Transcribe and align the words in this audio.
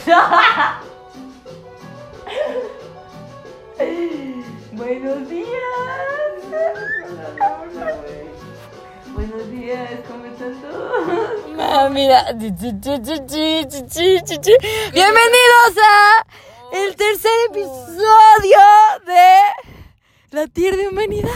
Buenos 4.72 5.28
días. 5.28 5.46
Buenos 9.12 9.50
días, 9.50 9.90
¿cómo 10.08 10.24
están 10.24 10.58
todos? 10.62 11.90
Mira. 11.90 12.32
Bienvenidos 14.92 15.74
a 15.84 16.26
el 16.72 16.96
tercer 16.96 17.32
episodio 17.50 18.58
de 19.06 19.36
La 20.30 20.46
Tierra 20.46 20.78
de 20.78 20.88
Humanidad. 20.88 21.28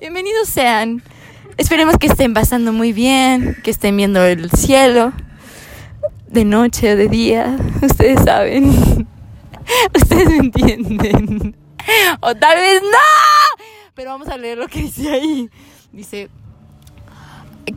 Bienvenidos 0.00 0.48
sean. 0.48 1.04
Esperemos 1.56 1.98
que 1.98 2.08
estén 2.08 2.34
pasando 2.34 2.72
muy 2.72 2.92
bien, 2.92 3.56
que 3.62 3.70
estén 3.70 3.96
viendo 3.96 4.24
el 4.24 4.50
cielo 4.50 5.12
de 6.32 6.44
noche 6.44 6.92
o 6.92 6.96
de 6.96 7.08
día. 7.08 7.56
Ustedes 7.82 8.24
saben. 8.24 8.68
Ustedes 9.94 10.28
me 10.28 10.36
entienden. 10.38 11.56
O 12.20 12.34
tal 12.34 12.56
vez 12.56 12.82
no. 12.82 13.58
Pero 13.94 14.10
vamos 14.10 14.28
a 14.28 14.36
leer 14.36 14.58
lo 14.58 14.68
que 14.68 14.80
dice 14.82 15.12
ahí. 15.12 15.50
Dice, 15.92 16.30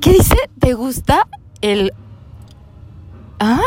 ¿qué 0.02 0.14
dice? 0.14 0.38
¿Te 0.60 0.74
gusta 0.74 1.28
el... 1.62 1.94
¿Ah? 3.40 3.62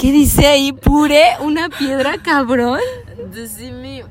¿Qué 0.00 0.12
dice 0.12 0.46
ahí? 0.46 0.72
Pure, 0.72 1.22
una 1.40 1.68
piedra 1.68 2.18
cabrón. 2.22 2.78
Decime. 3.34 3.98
eh, 4.00 4.04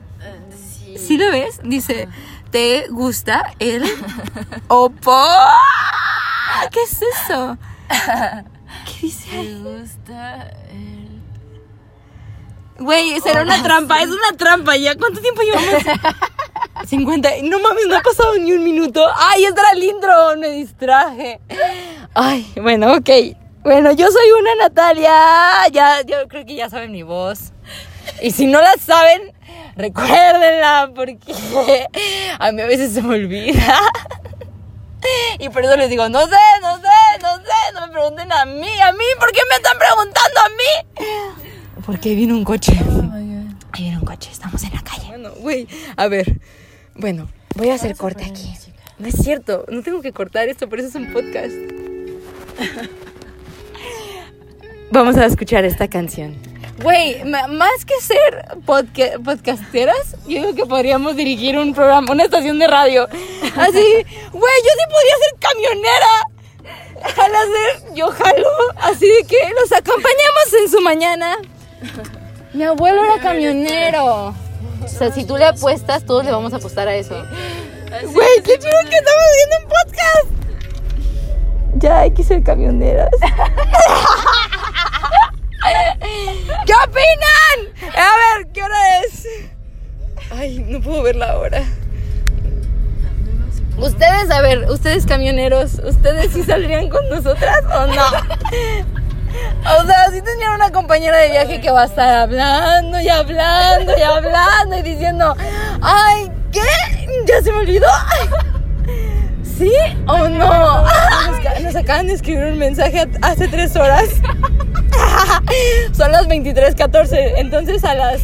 decí- 0.51 0.97
¿Sí 0.97 1.17
lo 1.17 1.31
ves? 1.31 1.61
Dice, 1.63 2.09
¿te 2.51 2.87
gusta 2.89 3.53
el 3.59 3.85
opo? 4.67 5.17
¿Qué 6.71 6.79
es 6.81 6.99
eso? 7.01 7.57
¿Qué 8.85 9.07
dice 9.07 9.29
¿Te 9.29 9.37
ahí? 9.37 9.63
gusta 9.63 10.51
el.? 10.71 11.17
Güey, 12.79 13.19
será 13.21 13.41
una 13.41 13.61
trampa, 13.63 14.01
es 14.01 14.09
una 14.09 14.37
trampa. 14.37 14.75
¿Ya 14.77 14.95
cuánto 14.95 15.19
tiempo 15.19 15.41
llevamos? 15.41 15.83
50. 16.87 17.29
No 17.43 17.59
mames, 17.59 17.87
no 17.87 17.97
ha 17.97 18.01
pasado 18.01 18.37
ni 18.37 18.51
un 18.51 18.63
minuto. 18.63 19.03
Ay, 19.15 19.45
era 19.45 19.71
el 19.73 19.83
intro, 19.83 20.37
me 20.37 20.49
distraje. 20.49 21.39
Ay, 22.13 22.45
bueno, 22.61 22.93
ok. 22.93 23.09
Bueno, 23.63 23.91
yo 23.91 24.09
soy 24.11 24.31
una 24.39 24.55
Natalia. 24.55 25.11
Ya, 25.71 26.01
yo 26.05 26.27
creo 26.27 26.45
que 26.45 26.55
ya 26.55 26.69
saben 26.69 26.91
mi 26.91 27.01
voz. 27.03 27.51
Y 28.21 28.31
si 28.31 28.45
no 28.45 28.61
la 28.61 28.73
saben, 28.77 29.33
recuérdenla 29.75 30.91
porque 30.95 31.17
a 32.39 32.51
mí 32.51 32.61
a 32.61 32.67
veces 32.67 32.93
se 32.93 33.01
me 33.01 33.15
olvida. 33.15 33.79
Y 35.39 35.47
por 35.49 35.63
eso 35.63 35.77
les 35.77 35.89
digo, 35.89 36.09
no 36.09 36.25
sé, 36.25 36.35
no 36.61 36.75
sé, 36.77 36.86
no 37.21 37.35
sé, 37.37 37.73
no 37.73 37.87
me 37.87 37.93
pregunten 37.93 38.31
a 38.31 38.45
mí, 38.45 38.79
a 38.81 38.91
mí, 38.91 39.03
¿por 39.19 39.31
qué 39.31 39.39
me 39.49 39.55
están 39.55 39.77
preguntando 39.77 40.39
a 40.39 40.49
mí? 40.49 41.05
Porque 41.85 42.15
viene 42.15 42.33
un 42.33 42.43
coche. 42.43 42.73
Ahí 43.71 43.83
viene 43.83 43.97
un 43.99 44.05
coche, 44.05 44.29
estamos 44.31 44.63
en 44.63 44.73
la 44.73 44.81
calle. 44.81 45.07
Bueno, 45.07 45.31
güey, 45.39 45.67
a 45.95 46.07
ver. 46.07 46.39
Bueno, 46.95 47.29
voy 47.55 47.69
a 47.69 47.75
hacer 47.75 47.95
corte 47.95 48.25
aquí. 48.25 48.53
No 48.97 49.07
es 49.07 49.15
cierto, 49.15 49.65
no 49.69 49.83
tengo 49.83 50.01
que 50.01 50.11
cortar 50.11 50.47
esto, 50.49 50.67
por 50.67 50.79
eso 50.79 50.87
es 50.89 50.95
un 50.95 51.13
podcast. 51.13 51.53
Vamos 54.91 55.17
a 55.17 55.25
escuchar 55.25 55.65
esta 55.65 55.87
canción. 55.89 56.35
Güey, 56.81 57.23
más 57.25 57.85
que 57.85 57.99
ser 58.01 58.47
podca- 58.65 59.21
podcasteras, 59.23 60.15
yo 60.27 60.41
digo 60.41 60.55
que 60.55 60.65
podríamos 60.65 61.15
dirigir 61.15 61.57
un 61.57 61.73
programa, 61.73 62.11
una 62.11 62.23
estación 62.23 62.59
de 62.59 62.67
radio. 62.67 63.07
Así, 63.55 63.83
güey, 64.31 64.53
yo 64.63 64.71
sí 64.73 64.85
podría 64.89 65.15
ser 65.23 65.39
camionera. 65.39 66.07
Ser, 67.05 67.93
yo 67.93 68.11
jalo, 68.11 68.49
así 68.77 69.07
de 69.07 69.23
que 69.25 69.37
los 69.59 69.71
acompañamos 69.71 70.53
en 70.61 70.69
su 70.69 70.81
mañana. 70.81 71.37
Mi 72.53 72.63
abuelo 72.63 73.03
era 73.03 73.19
camionero. 73.21 74.33
O 74.83 74.87
sea, 74.87 75.11
si 75.11 75.25
tú 75.25 75.37
le 75.37 75.45
apuestas, 75.45 76.05
todos 76.05 76.25
le 76.25 76.31
vamos 76.31 76.53
a 76.53 76.57
apostar 76.57 76.87
a 76.87 76.95
eso. 76.95 77.15
Güey, 78.03 78.41
qué 78.43 78.57
chido 78.59 78.79
que 78.89 78.97
estamos 78.97 79.23
haciendo 79.31 79.57
un 79.61 79.69
podcast. 79.69 80.27
Ya 81.75 81.99
hay 82.01 82.11
que 82.11 82.23
ser 82.23 82.43
camioneras. 82.43 83.09
¿Qué 86.65 86.73
opinan? 86.73 87.93
A 87.95 88.09
ver, 88.15 88.47
¿qué 88.53 88.63
hora 88.63 88.99
es? 89.01 89.27
Ay, 90.31 90.59
no 90.59 90.81
puedo 90.81 91.03
ver 91.03 91.15
la 91.15 91.37
hora. 91.37 91.63
Ustedes, 93.77 94.31
a 94.31 94.41
ver, 94.41 94.69
ustedes 94.69 95.05
camioneros, 95.05 95.75
¿ustedes 95.75 96.33
sí 96.33 96.43
saldrían 96.43 96.89
con 96.89 97.07
nosotras 97.09 97.61
o 97.65 97.87
no? 97.87 98.03
O 99.61 99.85
sea, 99.85 100.05
sí 100.11 100.21
tendrían 100.21 100.53
una 100.53 100.71
compañera 100.71 101.17
de 101.17 101.29
viaje 101.29 101.61
que 101.61 101.69
va 101.69 101.83
a 101.83 101.85
estar 101.85 102.17
hablando 102.17 102.99
y 102.99 103.09
hablando 103.09 103.93
y 103.95 104.01
hablando 104.01 104.77
y 104.77 104.81
diciendo, 104.81 105.35
ay, 105.81 106.31
¿qué? 106.51 106.61
¿Ya 107.25 107.41
se 107.43 107.51
me 107.51 107.59
olvidó? 107.59 107.87
¿Sí 109.57 109.71
o 110.07 110.27
no? 110.29 110.83
Nos, 110.83 111.61
nos 111.61 111.75
acaban 111.75 112.07
de 112.07 112.13
escribir 112.13 112.45
un 112.45 112.57
mensaje 112.57 113.07
hace 113.21 113.47
tres 113.47 113.75
horas. 113.75 114.05
Son 115.91 116.11
las 116.11 116.27
23.14, 116.27 117.33
entonces 117.37 117.83
a 117.83 117.93
las, 117.93 118.21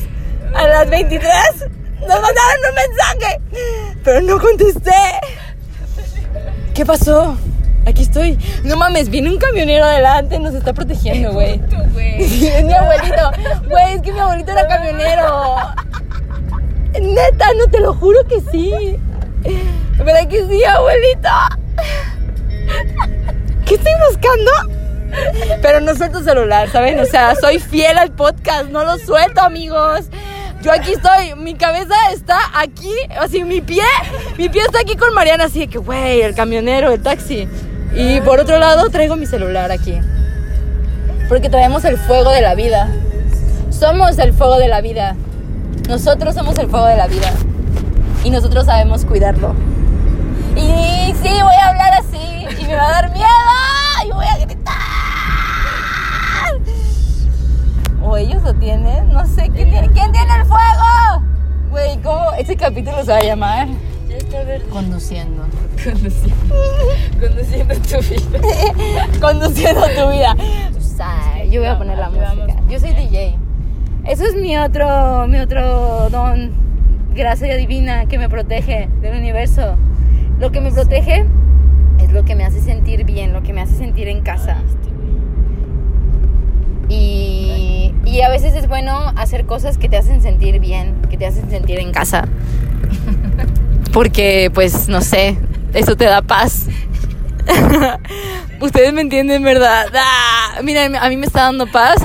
a 0.55 0.67
las 0.67 0.89
23 0.89 1.31
nos 2.07 2.21
mandaron 2.21 2.59
un 2.69 2.75
mensaje, 2.75 3.41
pero 4.03 4.21
no 4.21 4.39
contesté. 4.39 4.91
¿Qué 6.73 6.85
pasó? 6.85 7.37
Aquí 7.85 8.03
estoy. 8.03 8.37
No 8.63 8.77
mames, 8.77 9.09
viene 9.09 9.29
un 9.29 9.37
camionero 9.37 9.85
adelante, 9.85 10.39
nos 10.39 10.55
está 10.55 10.73
protegiendo, 10.73 11.33
güey. 11.33 11.61
Es 12.17 12.63
mi 12.63 12.73
abuelito. 12.73 13.31
Güey, 13.69 13.93
es 13.95 14.01
que 14.01 14.13
mi 14.13 14.19
abuelito 14.19 14.51
era 14.51 14.67
camionero. 14.67 15.57
Neta, 17.01 17.45
no 17.57 17.67
te 17.71 17.79
lo 17.79 17.93
juro 17.95 18.19
que 18.27 18.39
sí. 18.51 18.97
¿Verdad 19.97 20.27
que 20.27 20.47
sí, 20.47 20.63
abuelito? 20.63 21.29
¿Qué 23.65 23.75
estoy 23.75 23.93
buscando? 24.07 24.51
Pero 25.61 25.81
no 25.81 25.95
suelto 25.95 26.19
el 26.19 26.25
celular, 26.25 26.69
¿saben? 26.69 26.99
O 26.99 27.05
sea, 27.05 27.35
soy 27.35 27.59
fiel 27.59 27.97
al 27.97 28.11
podcast, 28.11 28.69
no 28.69 28.83
lo 28.83 28.97
suelto, 28.97 29.41
amigos. 29.41 30.07
Yo 30.63 30.71
aquí 30.71 30.93
estoy, 30.93 31.35
mi 31.35 31.55
cabeza 31.55 31.93
está 32.13 32.37
aquí, 32.55 32.93
así 33.19 33.43
mi 33.43 33.59
pie, 33.59 33.83
mi 34.37 34.47
pie 34.47 34.61
está 34.61 34.79
aquí 34.79 34.95
con 34.95 35.13
Mariana, 35.13 35.43
así 35.43 35.59
de 35.59 35.67
que, 35.67 35.77
güey, 35.77 36.21
el 36.21 36.33
camionero, 36.35 36.89
el 36.89 37.03
taxi. 37.03 37.49
Y 37.93 38.21
por 38.21 38.39
otro 38.39 38.57
lado 38.57 38.89
traigo 38.89 39.17
mi 39.17 39.25
celular 39.25 39.73
aquí. 39.73 39.99
Porque 41.27 41.49
traemos 41.49 41.83
el 41.83 41.97
fuego 41.97 42.31
de 42.31 42.39
la 42.39 42.55
vida. 42.55 42.89
Somos 43.71 44.17
el 44.19 44.31
fuego 44.31 44.57
de 44.57 44.69
la 44.69 44.79
vida. 44.79 45.17
Nosotros 45.89 46.33
somos 46.33 46.57
el 46.57 46.69
fuego 46.69 46.85
de 46.85 46.95
la 46.95 47.07
vida. 47.07 47.33
Y 48.23 48.29
nosotros 48.29 48.65
sabemos 48.65 49.03
cuidarlo. 49.03 49.53
Y 50.55 51.13
sí, 51.21 51.41
voy 51.41 51.55
a 51.61 51.67
hablar 51.67 51.93
así. 51.99 52.47
Y 52.57 52.65
me 52.65 52.75
va 52.75 52.87
a 52.87 52.91
dar 53.01 53.11
miedo. 53.11 53.82
O 58.13 58.17
ellos 58.17 58.43
lo 58.43 58.53
tienen. 58.53 59.11
No 59.11 59.25
sé 59.25 59.49
quién 59.49 59.71
tiene. 59.71 59.89
¿Quién 59.89 60.11
tiene 60.11 60.35
el 60.35 60.45
fuego? 60.45 61.23
Güey, 61.71 61.97
¿cómo? 62.03 62.31
Este 62.37 62.55
capítulo 62.55 63.03
se 63.03 63.11
va 63.11 63.17
a 63.17 63.23
llamar 63.23 63.67
Ya 64.07 64.17
está 64.17 64.43
verde. 64.43 64.67
Conduciendo. 64.69 65.43
Conduciendo. 65.83 66.55
Conduciendo 67.19 67.73
tu 67.73 67.97
vida. 68.03 69.07
Conduciendo 69.19 69.81
tu 69.81 70.11
vida. 70.11 70.35
Yo 71.49 71.61
voy 71.61 71.69
a 71.69 71.77
poner 71.79 71.97
la 71.97 72.11
música. 72.11 72.55
Yo 72.69 72.79
soy 72.79 72.93
DJ. 72.93 73.35
Eso 74.05 74.25
es 74.25 74.35
mi 74.35 74.57
otro, 74.57 75.27
mi 75.27 75.39
otro 75.39 76.11
don, 76.11 76.51
gracia 77.15 77.57
divina 77.57 78.05
que 78.05 78.19
me 78.19 78.29
protege 78.29 78.89
del 79.01 79.17
universo. 79.17 79.75
Lo 80.37 80.51
que 80.51 80.61
me 80.61 80.71
protege 80.71 81.25
es 81.99 82.11
lo 82.11 82.23
que 82.25 82.35
me 82.35 82.45
hace 82.45 82.61
sentir 82.61 83.05
bien, 83.05 83.33
lo 83.33 83.41
que 83.41 83.53
me 83.53 83.61
hace 83.61 83.75
sentir 83.75 84.07
en 84.07 84.21
casa. 84.21 84.57
Bueno 88.73 89.13
hacer 89.17 89.45
cosas 89.45 89.77
que 89.77 89.87
te 89.87 89.97
hacen 89.97 90.23
sentir 90.23 90.59
bien, 90.59 90.99
que 91.07 91.15
te 91.15 91.27
hacen 91.27 91.47
sentir 91.47 91.77
en 91.77 91.91
casa. 91.91 92.27
Porque, 93.93 94.49
pues, 94.51 94.89
no 94.89 95.01
sé, 95.01 95.37
eso 95.75 95.95
te 95.95 96.05
da 96.05 96.23
paz. 96.23 96.65
Ustedes 98.59 98.91
me 98.91 99.01
entienden, 99.01 99.43
¿verdad? 99.43 99.85
Ah, 100.55 100.61
mira, 100.63 100.85
a 100.85 101.09
mí 101.09 101.17
me 101.17 101.27
está 101.27 101.43
dando 101.43 101.67
paz 101.67 102.03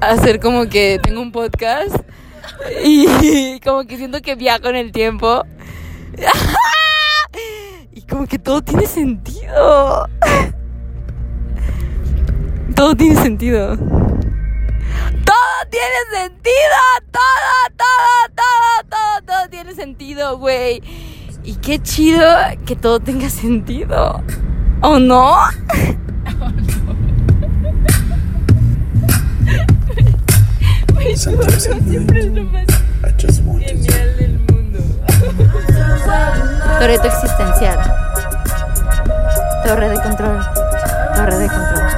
hacer 0.00 0.38
como 0.38 0.68
que 0.68 1.00
tengo 1.02 1.20
un 1.20 1.32
podcast 1.32 1.96
y 2.84 3.58
como 3.60 3.84
que 3.84 3.96
siento 3.96 4.20
que 4.20 4.36
viajo 4.36 4.68
en 4.68 4.76
el 4.76 4.92
tiempo. 4.92 5.44
Y 7.92 8.02
como 8.02 8.26
que 8.28 8.38
todo 8.38 8.62
tiene 8.62 8.86
sentido. 8.86 10.08
Todo 12.76 12.94
tiene 12.96 13.20
sentido. 13.20 13.76
Tiene 15.70 15.96
sentido. 16.10 16.78
Todo, 17.10 17.22
todo, 17.76 18.34
todo, 18.34 18.88
todo, 18.88 19.22
todo 19.26 19.48
tiene 19.50 19.74
sentido, 19.74 20.38
güey. 20.38 20.82
Y 21.44 21.54
qué 21.56 21.82
chido 21.82 22.24
que 22.66 22.76
todo 22.76 23.00
tenga 23.00 23.28
sentido. 23.28 24.22
¿O 24.82 24.98
no? 24.98 25.36
Mood, 31.78 32.68
I 33.04 33.12
just 33.16 33.42
wanted 33.42 33.78
you. 33.78 33.92
Genial 33.92 34.16
del 34.16 34.38
mundo. 34.50 34.80
Toreto 36.78 37.06
existencial. 37.06 37.78
Torre 39.64 39.88
de 39.88 40.00
control. 40.00 40.40
Torre 41.14 41.38
de 41.38 41.48
control. 41.48 41.88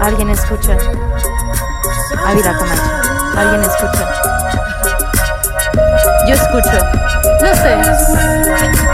Alguien 0.00 0.30
escucha. 0.30 0.76
Ávila 2.26 2.58
Camacho. 2.58 2.90
Alguien 3.36 3.62
escucha. 3.62 4.04
Yo 6.26 6.34
escucho. 6.34 6.78
No 7.40 7.54
sé. 7.54 7.76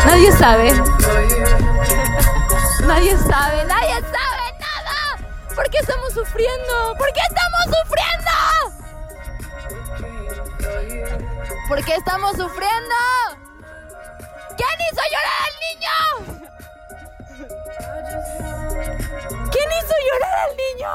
Nadie 0.04 0.32
sabe. 0.32 0.72
Nadie 2.82 3.16
sabe. 3.16 3.64
Nadie 3.64 3.94
sabe 4.02 4.44
nada. 4.60 5.16
¿Por 5.54 5.70
qué 5.70 5.78
estamos 5.78 6.12
sufriendo? 6.12 6.94
¿Por 6.98 7.10
qué 7.14 7.20
estamos 7.26 7.64
sufriendo? 7.78 8.32
¿Por 11.68 11.82
qué 11.84 11.94
estamos 11.94 12.32
sufriendo? 12.32 12.94
¿Quién 14.58 14.78
hizo 14.92 15.02
llorar 15.10 15.40
al 15.48 15.54
niño? 15.64 15.96
¿Quién 19.50 19.68
hizo 19.78 19.94
llorar 20.10 20.36
al 20.50 20.54
niño? 20.56 20.92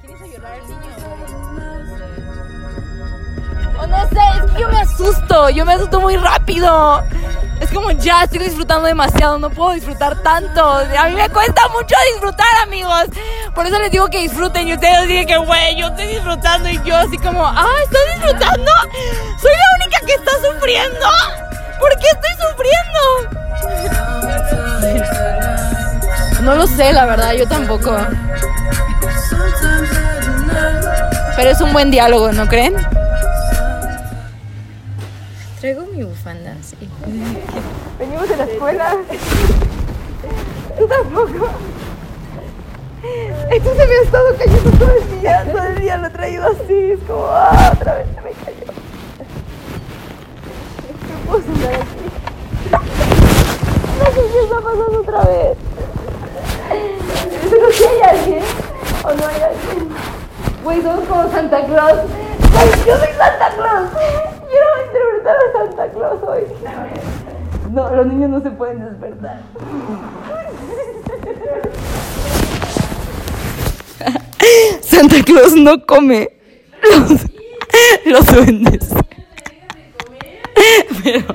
¿Quién 0.00 0.10
hizo 0.16 0.26
llorar 0.26 0.52
al 0.54 0.66
niño? 0.66 1.19
No 3.88 4.08
sé, 4.08 4.18
es 4.44 4.50
que 4.52 4.60
yo 4.60 4.68
me 4.68 4.80
asusto, 4.80 5.50
yo 5.50 5.64
me 5.64 5.72
asusto 5.74 6.00
muy 6.00 6.16
rápido. 6.16 7.02
Es 7.60 7.70
como 7.70 7.90
ya 7.90 8.24
estoy 8.24 8.40
disfrutando 8.40 8.86
demasiado, 8.86 9.38
no 9.38 9.50
puedo 9.50 9.72
disfrutar 9.72 10.22
tanto. 10.22 10.64
A 10.64 11.08
mí 11.08 11.14
me 11.14 11.28
cuesta 11.28 11.68
mucho 11.68 11.94
disfrutar, 12.12 12.46
amigos. 12.62 13.04
Por 13.54 13.66
eso 13.66 13.78
les 13.78 13.90
digo 13.90 14.08
que 14.08 14.20
disfruten 14.20 14.68
y 14.68 14.74
ustedes 14.74 15.06
dicen 15.08 15.26
que, 15.26 15.36
güey, 15.36 15.76
yo 15.76 15.88
estoy 15.88 16.06
disfrutando 16.06 16.68
y 16.68 16.80
yo 16.82 16.96
así 16.96 17.18
como, 17.18 17.46
ah, 17.46 17.66
¿estás 17.84 18.00
disfrutando? 18.14 18.72
Soy 19.40 19.50
la 19.50 19.84
única 19.84 20.00
que 20.06 20.14
está 20.14 20.32
sufriendo. 20.52 21.06
¿Por 21.78 21.90
qué 21.98 22.06
estoy 22.06 22.30
sufriendo? 22.48 23.40
No 26.42 26.54
lo 26.54 26.66
sé, 26.66 26.92
la 26.92 27.04
verdad, 27.06 27.32
yo 27.32 27.46
tampoco. 27.46 27.96
Pero 31.36 31.50
es 31.50 31.60
un 31.60 31.72
buen 31.72 31.90
diálogo, 31.90 32.32
¿no 32.32 32.48
creen? 32.48 32.74
Venimos 37.98 38.28
de 38.28 38.36
la 38.36 38.44
escuela. 38.44 38.96
Tú 40.78 40.86
tampoco. 40.86 41.48
Esto 43.50 43.70
se 43.74 43.86
me 43.86 43.94
ha 43.94 44.02
estado 44.04 44.36
cayendo 44.38 44.70
todo 44.78 44.92
el 44.92 45.20
día. 45.20 45.44
Todo 45.50 45.64
el 45.64 45.80
día 45.80 45.96
lo 45.96 46.06
he 46.06 46.10
traído 46.10 46.46
así. 46.46 46.92
Es 46.92 47.00
como, 47.00 47.26
ah, 47.26 47.72
otra 47.74 47.94
vez 47.94 48.06
se 48.14 48.20
me 48.20 48.30
cayó. 48.30 48.72
¿Qué 50.86 51.14
puedo 51.26 51.42
sentar 51.42 51.74
aquí? 51.74 51.84
No 53.98 54.06
sé 54.06 54.20
qué 54.32 54.40
está 54.44 54.56
pasando 54.56 55.00
otra 55.00 55.22
vez. 55.24 55.58
Pero 57.50 57.72
si 57.72 57.84
hay 57.84 58.02
alguien 58.02 58.44
o 59.02 59.12
no 59.14 59.26
hay 59.26 59.42
alguien. 59.42 59.88
Güey, 60.62 60.82
somos 60.82 61.08
como 61.08 61.28
Santa 61.32 61.66
Claus. 61.66 61.98
Güey, 62.52 62.86
yo 62.86 62.98
soy 62.98 63.12
Santa 63.18 63.50
Claus. 63.56 64.29
Interpretar 65.20 65.36
a 65.36 65.52
Santa 65.52 65.88
Claus 65.92 66.22
hoy. 66.26 66.44
No, 67.72 67.94
los 67.94 68.06
niños 68.06 68.30
no 68.30 68.40
se 68.40 68.50
pueden 68.50 68.84
despertar. 68.84 69.42
Santa 74.80 75.22
Claus 75.24 75.54
no 75.54 75.84
come 75.84 76.30
los, 76.82 77.20
los 78.06 78.26
duendes. 78.26 78.88
Pero 81.02 81.26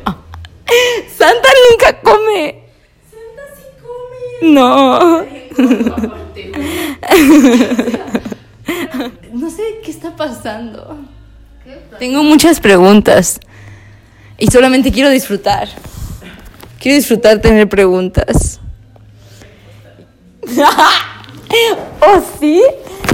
Santa 1.16 1.50
nunca 1.70 2.00
come. 2.02 2.64
Santa 3.12 3.44
sí 3.56 3.64
come. 3.82 4.52
No. 4.54 5.24
No 9.34 9.50
sé 9.50 9.80
qué 9.84 9.92
está 9.92 10.16
pasando. 10.16 10.98
Tengo 12.00 12.24
muchas 12.24 12.60
preguntas 12.60 13.40
y 14.38 14.48
solamente 14.48 14.92
quiero 14.92 15.10
disfrutar. 15.10 15.68
Quiero 16.80 16.96
disfrutar 16.96 17.40
tener 17.40 17.68
preguntas. 17.68 18.60
¿Oh, 22.02 22.22
sí? 22.40 22.64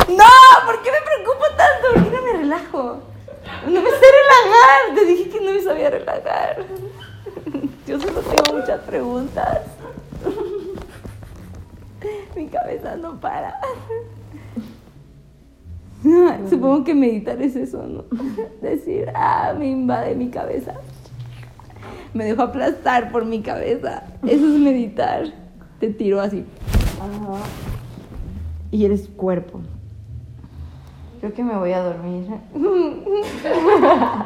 No, 0.09 0.25
¿por 0.65 0.81
qué 0.81 0.91
me 0.91 0.97
preocupo 1.06 1.45
tanto? 1.56 1.94
¿Por 1.94 2.03
qué 2.03 2.09
no 2.15 2.21
me 2.23 2.33
relajo? 2.39 3.03
No 3.68 3.81
me 3.81 3.89
sé 3.89 3.95
relajar. 3.95 4.95
Te 4.95 5.06
dije 5.06 5.29
que 5.29 5.39
no 5.41 5.51
me 5.51 5.62
sabía 5.62 5.89
relajar. 5.89 6.65
Yo 7.88 8.00
solo 8.00 8.21
tengo 8.21 8.53
muchas 8.59 8.79
preguntas. 8.81 9.59
Mi 12.35 12.47
cabeza 12.47 12.95
no 12.95 13.19
para. 13.19 13.59
Supongo 16.50 16.83
que 16.83 16.95
meditar 16.95 17.39
es 17.41 17.56
eso, 17.56 17.85
¿no? 17.85 18.06
Decir, 18.62 19.12
ah, 19.13 19.53
me 19.57 19.68
invade 19.68 20.15
mi 20.15 20.29
cabeza. 20.29 20.73
Me 22.13 22.25
dejo 22.25 22.41
aplastar 22.41 23.11
por 23.11 23.25
mi 23.25 23.41
cabeza. 23.41 24.03
Eso 24.23 24.45
es 24.45 24.59
meditar. 24.59 25.25
Te 25.79 25.89
tiro 25.89 26.19
así. 26.19 26.45
Y 28.71 28.85
eres 28.85 29.07
cuerpo. 29.07 29.61
Creo 31.19 31.33
que 31.33 31.43
me 31.43 31.55
voy 31.55 31.71
a 31.71 31.81
dormir. 31.81 32.27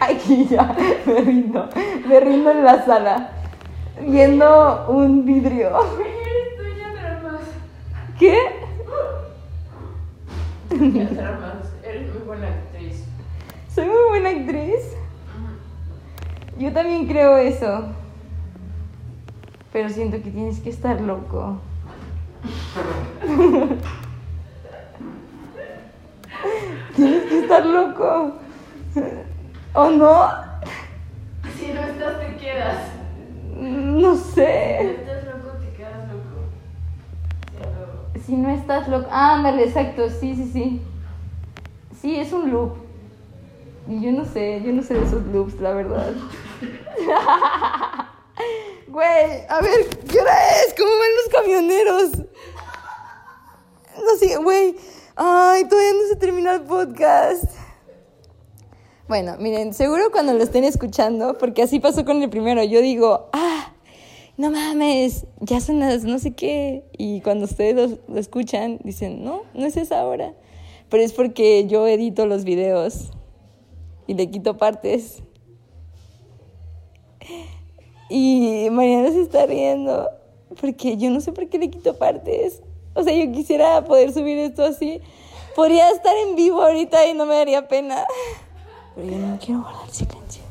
Aquí 0.00 0.46
ya, 0.46 0.74
me 1.06 1.20
rindo. 1.20 1.68
Me 2.08 2.20
rindo 2.20 2.50
en 2.50 2.64
la 2.64 2.84
sala. 2.84 3.30
Viendo 4.00 4.86
un 4.88 5.24
vidrio. 5.24 5.70
¿Qué? 8.18 8.36
Eres 10.70 12.14
muy 12.14 12.22
buena 12.26 12.48
actriz. 12.48 13.04
Soy 13.74 13.86
muy 13.86 14.08
buena 14.08 14.30
actriz. 14.30 14.96
Yo 16.58 16.72
también 16.72 17.06
creo 17.06 17.36
eso. 17.36 17.84
Pero 19.72 19.88
siento 19.90 20.22
que 20.22 20.30
tienes 20.30 20.58
que 20.60 20.70
estar 20.70 21.00
loco. 21.00 21.58
tienes 26.96 27.24
que 27.24 27.38
estar 27.40 27.66
loco. 27.66 28.32
¿O 29.74 29.90
no? 29.90 30.28
Si 31.58 31.72
no 31.72 31.80
estás, 31.82 32.20
te 32.20 32.36
quedas. 32.36 32.78
No 33.58 34.16
Si 34.16 34.22
sé. 34.32 34.92
estás 34.92 35.24
loco, 35.24 35.58
te 35.58 35.68
quedas 35.76 36.08
loco. 36.08 36.24
Si 38.24 38.34
no 38.36 38.48
estás 38.50 38.88
loco. 38.88 39.08
Ah, 39.10 39.34
ándale, 39.36 39.64
exacto. 39.64 40.08
Sí, 40.08 40.34
sí, 40.34 40.50
sí. 40.50 40.80
Sí, 42.00 42.16
es 42.16 42.32
un 42.32 42.50
loop. 42.50 42.76
Y 43.88 44.00
yo 44.00 44.10
no 44.12 44.24
sé, 44.24 44.62
yo 44.64 44.72
no 44.72 44.82
sé 44.82 44.94
de 44.94 45.04
esos 45.04 45.24
loops, 45.26 45.60
la 45.60 45.72
verdad. 45.72 46.12
Güey, 48.88 49.46
a 49.48 49.60
ver, 49.60 49.88
¿qué 50.10 50.20
hora 50.20 50.32
es? 50.64 50.74
¿Cómo 50.74 50.90
van 50.90 51.10
los 51.16 51.28
camioneros? 51.34 52.10
No 53.96 54.16
sé, 54.18 54.36
güey. 54.36 54.76
Ay, 55.16 55.64
todavía 55.68 55.92
no 55.92 56.08
se 56.08 56.16
termina 56.16 56.54
el 56.54 56.62
podcast. 56.62 57.44
Bueno, 59.08 59.36
miren, 59.38 59.74
seguro 59.74 60.10
cuando 60.10 60.34
lo 60.34 60.42
estén 60.42 60.64
escuchando, 60.64 61.36
porque 61.38 61.62
así 61.62 61.78
pasó 61.78 62.04
con 62.04 62.22
el 62.22 62.30
primero, 62.30 62.62
yo 62.64 62.80
digo, 62.80 63.28
ah, 63.32 63.72
no 64.36 64.50
mames, 64.50 65.26
ya 65.40 65.60
son 65.60 65.80
las 65.80 66.04
no 66.04 66.18
sé 66.18 66.34
qué. 66.34 66.84
Y 66.96 67.20
cuando 67.20 67.44
ustedes 67.44 67.74
lo, 67.74 67.98
lo 68.08 68.18
escuchan, 68.20 68.78
dicen, 68.82 69.24
no, 69.24 69.42
no 69.54 69.66
es 69.66 69.76
esa 69.76 70.04
hora. 70.06 70.34
Pero 70.88 71.02
es 71.02 71.12
porque 71.12 71.66
yo 71.66 71.86
edito 71.86 72.26
los 72.26 72.44
videos 72.44 73.10
y 74.06 74.14
le 74.14 74.30
quito 74.30 74.56
partes. 74.56 75.22
Y 78.08 78.68
Mariana 78.70 79.10
se 79.10 79.22
está 79.22 79.46
riendo 79.46 80.08
porque 80.60 80.96
yo 80.96 81.10
no 81.10 81.20
sé 81.20 81.32
por 81.32 81.48
qué 81.48 81.58
le 81.58 81.70
quito 81.70 81.96
partes. 81.96 82.62
O 82.94 83.02
sea, 83.02 83.12
yo 83.12 83.30
quisiera 83.32 83.84
poder 83.84 84.12
subir 84.12 84.38
esto 84.38 84.64
así. 84.64 85.00
Podría 85.54 85.90
estar 85.90 86.14
en 86.16 86.36
vivo 86.36 86.62
ahorita 86.62 87.06
y 87.06 87.14
no 87.14 87.26
me 87.26 87.34
daría 87.34 87.66
pena. 87.68 88.04
Pero 88.94 89.10
yo 89.10 89.18
no 89.18 89.38
quiero 89.38 89.62
guardar 89.62 89.90
silencio. 89.90 90.42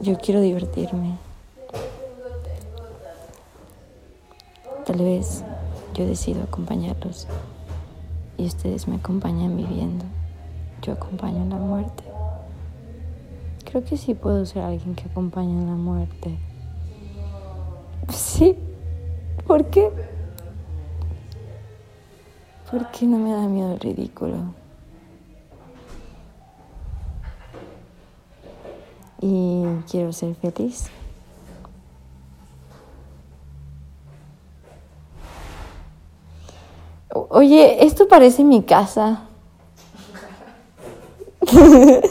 Yo 0.00 0.18
quiero 0.18 0.40
divertirme. 0.40 1.16
Tal 4.84 4.98
vez 4.98 5.42
yo 5.94 6.06
decido 6.06 6.42
acompañarlos 6.42 7.26
y 8.36 8.46
ustedes 8.46 8.86
me 8.88 8.96
acompañan 8.96 9.56
viviendo. 9.56 10.04
Yo 10.82 10.92
acompaño 10.92 11.44
la 11.46 11.56
muerte. 11.56 12.13
Creo 13.74 13.84
que 13.84 13.96
sí 13.96 14.14
puedo 14.14 14.46
ser 14.46 14.62
alguien 14.62 14.94
que 14.94 15.08
acompañe 15.08 15.50
en 15.50 15.66
la 15.66 15.74
muerte. 15.74 16.38
Sí. 18.08 18.56
¿Por 19.48 19.68
qué? 19.68 19.90
¿Por 22.70 22.88
qué 22.92 23.04
no 23.04 23.18
me 23.18 23.32
da 23.32 23.48
miedo 23.48 23.72
el 23.72 23.80
ridículo? 23.80 24.54
Y 29.20 29.64
quiero 29.90 30.12
ser 30.12 30.36
feliz. 30.36 30.88
Oye, 37.12 37.84
esto 37.84 38.06
parece 38.06 38.44
mi 38.44 38.62
casa. 38.62 39.24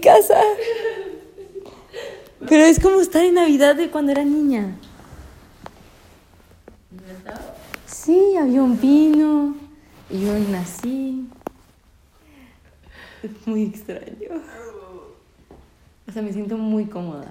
Casa. 0.00 0.40
Pero 2.48 2.64
es 2.64 2.80
como 2.80 3.00
estar 3.00 3.24
en 3.24 3.34
Navidad 3.34 3.74
de 3.74 3.90
cuando 3.90 4.12
era 4.12 4.24
niña. 4.24 4.76
Sí, 7.86 8.36
había 8.36 8.62
un 8.62 8.76
pino 8.78 9.54
y 10.08 10.24
yo 10.24 10.38
nací. 10.50 11.28
Es 13.22 13.46
muy 13.46 13.64
extraño. 13.64 14.40
O 16.06 16.12
sea, 16.12 16.22
me 16.22 16.32
siento 16.32 16.56
muy 16.56 16.86
cómoda. 16.86 17.26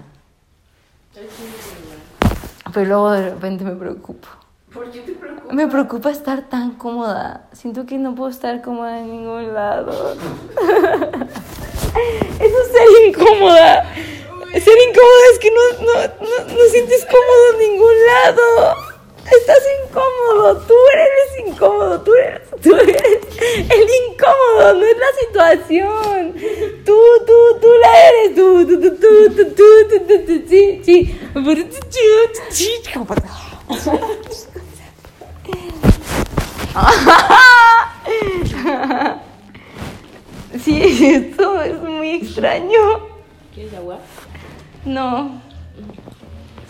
Pero 2.72 2.86
luego 2.86 3.10
de 3.10 3.30
repente 3.30 3.64
me 3.64 3.74
preocupo. 3.74 4.28
¿Por 4.72 4.90
qué 4.90 5.00
te 5.00 5.12
preocupas? 5.12 5.54
Me 5.54 5.66
preocupa 5.66 6.10
estar 6.10 6.42
tan 6.42 6.74
cómoda. 6.74 7.48
Siento 7.52 7.86
que 7.86 7.98
no 7.98 8.14
puedo 8.14 8.30
estar 8.30 8.60
cómoda 8.62 9.00
en 9.00 9.10
ningún 9.10 9.54
lado. 9.54 10.16
Eso 12.40 12.62
es 12.62 12.68
ser 12.72 13.06
incómoda. 13.06 13.94
Ser 14.52 14.78
incómoda 14.88 15.24
es 15.32 15.38
que 15.38 15.50
no, 15.50 15.62
no, 15.84 15.92
no, 16.02 16.54
no 16.54 16.64
sientes 16.70 17.04
cómodo 17.04 17.52
en 17.52 17.58
ningún 17.58 17.94
lado. 18.06 18.76
Estás 19.24 19.62
incómodo. 19.84 20.56
Tú 20.66 20.74
eres 20.94 21.48
incómodo. 21.48 22.00
Tú 22.00 22.14
eres, 22.14 22.40
tú 22.62 22.74
eres 22.74 23.02
el 23.70 23.88
incómodo. 24.10 24.74
No 24.74 24.86
es 24.86 24.96
la 24.98 25.12
situación. 25.20 26.34
Tú, 26.84 26.98
tú, 27.26 27.58
tú 27.60 27.68
la 27.80 28.08
eres. 28.08 28.34
Tú, 28.34 28.66
tú, 28.66 28.80
tú, 28.80 28.90
tú, 28.96 29.34
tú, 29.34 29.54
tú, 29.54 29.98
tú, 30.06 30.14
tú, 30.26 30.44
sí, 30.48 30.82
sí. 30.84 31.20
Sí, 40.62 40.82
esto 41.14 41.62
es 41.62 41.82
muy 41.82 42.10
extraño. 42.10 42.78
¿Quieres 43.54 43.72
agua? 43.74 43.98
No, 44.84 45.40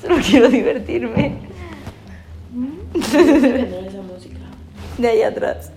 solo 0.00 0.16
quiero 0.24 0.48
divertirme. 0.48 1.38
Poner 2.92 3.84
esa 3.86 4.02
música. 4.02 4.38
De 4.96 5.08
ahí 5.08 5.22
atrás. 5.22 5.72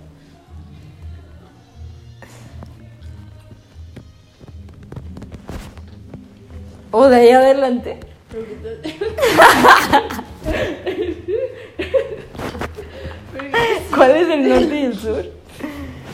O 6.91 7.08
de 7.08 7.15
ahí 7.15 7.30
adelante. 7.30 8.00
¿Cuál 13.94 14.12
es 14.12 14.30
el 14.30 14.50
norte 14.50 14.80
y 14.80 14.86
el 14.86 14.98
sur? 14.98 15.40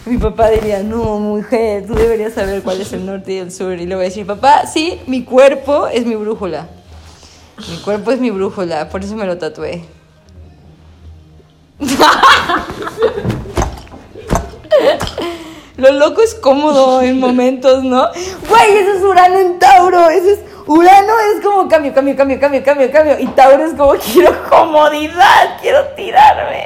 Mi 0.08 0.18
papá 0.18 0.50
diría, 0.50 0.82
no, 0.84 1.20
mujer, 1.20 1.86
tú 1.86 1.94
deberías 1.94 2.34
saber 2.34 2.62
cuál 2.64 2.80
es 2.80 2.94
el 2.94 3.06
norte 3.06 3.34
y 3.34 3.38
el 3.38 3.52
sur. 3.52 3.74
Y 3.74 3.86
le 3.86 3.96
voy 3.96 4.06
a 4.06 4.08
decir, 4.08 4.26
papá, 4.26 4.66
sí, 4.66 5.02
mi 5.08 5.24
cuerpo 5.24 5.88
es 5.88 6.06
mi 6.06 6.16
brújula. 6.16 6.68
Mi 7.70 7.78
cuerpo 7.78 8.12
es 8.12 8.20
mi 8.20 8.32
brújula, 8.32 8.88
por 8.90 9.04
eso 9.04 9.16
me 9.16 9.26
lo 9.26 9.38
tatué. 9.38 9.84
Lo 15.78 15.92
loco 15.92 16.22
es 16.24 16.34
cómodo 16.34 17.02
en 17.02 17.20
momentos, 17.20 17.84
¿no? 17.84 18.08
Güey, 18.50 18.78
eso 18.78 18.94
es 18.94 19.04
Urano 19.04 19.38
en 19.38 19.60
Tauro. 19.60 20.10
Eso 20.10 20.30
es. 20.32 20.40
Urano 20.66 21.14
es 21.36 21.44
como 21.46 21.70
cambio, 21.70 21.94
cambio, 21.94 22.16
cambio, 22.16 22.40
cambio, 22.40 22.64
cambio, 22.64 22.92
cambio. 22.92 23.20
Y 23.20 23.28
Tauro 23.28 23.64
es 23.64 23.74
como 23.74 23.94
quiero 23.94 24.34
comodidad, 24.50 25.60
quiero 25.62 25.84
tirarme. 25.96 26.66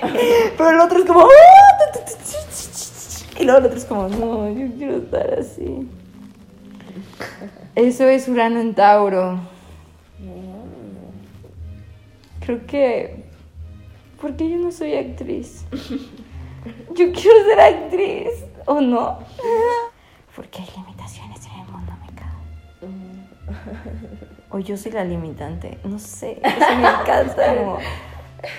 Pero 0.58 0.70
el 0.70 0.80
otro 0.80 1.00
es 1.00 1.06
como. 1.06 1.22
"Ah, 1.24 1.92
Y 3.40 3.44
luego 3.46 3.60
el 3.60 3.66
otro 3.66 3.78
es 3.78 3.86
como, 3.86 4.08
no, 4.08 4.50
yo 4.50 4.68
quiero 4.78 4.98
estar 4.98 5.34
así. 5.40 5.88
Eso 7.76 8.08
es 8.08 8.28
Urano 8.28 8.60
en 8.60 8.74
Tauro. 8.74 9.40
Creo 12.42 12.66
que. 12.66 13.24
¿Por 14.20 14.36
qué 14.36 14.50
yo 14.50 14.58
no 14.58 14.72
soy 14.72 14.96
actriz? 14.96 15.66
Yo 16.94 17.12
quiero 17.12 17.46
ser 17.46 17.60
actriz, 17.60 18.30
¿o 18.66 18.82
no? 18.82 19.20
Porque 20.36 20.62
hay 20.62 20.70
limitaciones 20.76 21.44
en 21.48 21.60
el 21.60 21.68
mundo, 21.72 21.92
me 22.02 22.08
cago. 22.16 22.42
O 24.50 24.60
yo 24.60 24.78
soy 24.78 24.92
la 24.92 25.04
limitante, 25.04 25.80
no 25.84 25.98
sé, 25.98 26.40
eso 26.44 26.76
me 26.76 26.88
encanta. 26.88 27.56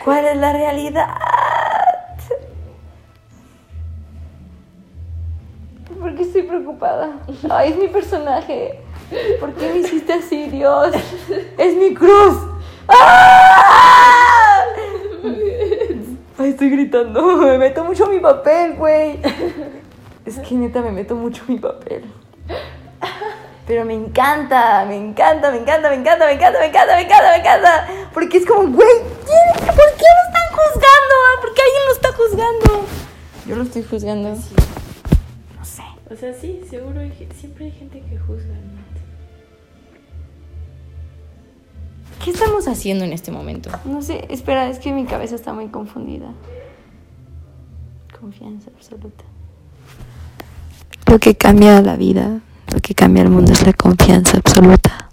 ¿Cuál 0.04 0.24
es 0.24 0.36
la 0.36 0.52
realidad? 0.52 1.08
¿Por 6.00 6.14
qué 6.14 6.22
estoy 6.22 6.42
preocupada? 6.42 7.10
Ay, 7.50 7.70
es 7.72 7.76
mi 7.78 7.88
personaje. 7.88 8.80
¿Por 9.40 9.52
qué 9.54 9.70
me 9.72 9.78
hiciste 9.80 10.12
así, 10.14 10.48
Dios? 10.48 10.94
Es 11.58 11.76
mi 11.76 11.94
cruz. 11.94 12.36
¡Ah! 12.88 14.64
Ay, 16.38 16.50
estoy 16.50 16.70
gritando. 16.70 17.36
Me 17.36 17.58
meto 17.58 17.84
mucho 17.84 18.06
mi 18.06 18.18
papel, 18.20 18.74
güey. 18.74 19.20
Es 20.24 20.38
que 20.38 20.54
neta 20.54 20.80
me 20.80 20.90
meto 20.92 21.14
mucho 21.14 21.42
mi 21.48 21.58
papel. 21.58 22.04
Pero 23.66 23.84
me 23.84 23.94
encanta, 23.94 24.84
me 24.86 24.96
encanta, 24.96 25.50
me 25.52 25.58
encanta, 25.58 25.88
me 25.90 25.96
encanta, 25.96 26.26
me 26.26 26.32
encanta, 26.32 26.58
me 26.58 26.66
encanta, 26.66 26.94
me 26.96 27.02
encanta, 27.02 27.30
me 27.30 27.36
encanta. 27.38 27.88
Porque 28.12 28.38
es 28.38 28.46
como, 28.46 28.62
güey, 28.72 28.88
¿quién- 29.24 29.66
¿por 29.66 29.74
qué 29.76 30.04
lo 30.04 30.22
están 30.26 30.48
juzgando? 30.52 31.14
¿Por 31.40 31.54
qué 31.54 31.62
alguien 31.62 31.82
lo 31.86 31.92
está 31.92 32.12
juzgando? 32.12 32.86
Yo 33.46 33.56
lo 33.56 33.62
estoy 33.62 33.82
juzgando. 33.84 34.36
O 36.12 36.16
sea, 36.16 36.34
sí, 36.34 36.60
seguro 36.68 37.00
hay, 37.00 37.10
siempre 37.40 37.66
hay 37.66 37.70
gente 37.70 38.00
que 38.00 38.18
juzga, 38.18 38.52
¿no? 38.52 38.82
¿Qué 42.22 42.30
estamos 42.30 42.68
haciendo 42.68 43.04
en 43.04 43.12
este 43.12 43.32
momento? 43.32 43.70
No 43.84 44.02
sé, 44.02 44.26
espera, 44.28 44.68
es 44.68 44.78
que 44.78 44.92
mi 44.92 45.06
cabeza 45.06 45.34
está 45.34 45.54
muy 45.54 45.68
confundida. 45.68 46.26
Confianza 48.20 48.70
absoluta. 48.76 49.24
Lo 51.06 51.18
que 51.18 51.34
cambia 51.34 51.80
la 51.80 51.96
vida, 51.96 52.40
lo 52.72 52.80
que 52.80 52.94
cambia 52.94 53.22
el 53.22 53.30
mundo 53.30 53.52
es 53.52 53.66
la 53.66 53.72
confianza 53.72 54.36
absoluta, 54.36 55.08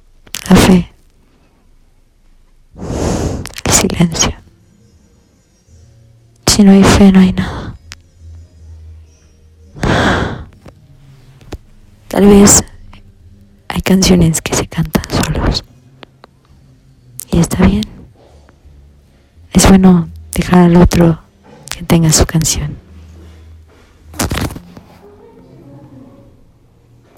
la 0.50 0.56
fe, 0.56 0.92
el 3.66 3.72
silencio. 3.72 4.34
Si 6.46 6.64
no 6.64 6.72
hay 6.72 6.84
fe, 6.84 7.12
no 7.12 7.22
hay 7.22 7.34
nada. 7.34 7.69
Tal 12.20 12.28
vez 12.28 12.66
hay 13.70 13.82
canciones 13.82 14.42
que 14.42 14.54
se 14.54 14.68
cantan 14.68 15.06
solos. 15.10 15.64
Y 17.32 17.40
está 17.40 17.66
bien. 17.66 17.86
Es 19.54 19.70
bueno 19.70 20.10
dejar 20.34 20.66
al 20.66 20.76
otro 20.76 21.18
que 21.74 21.82
tenga 21.84 22.12
su 22.12 22.26
canción. 22.26 22.76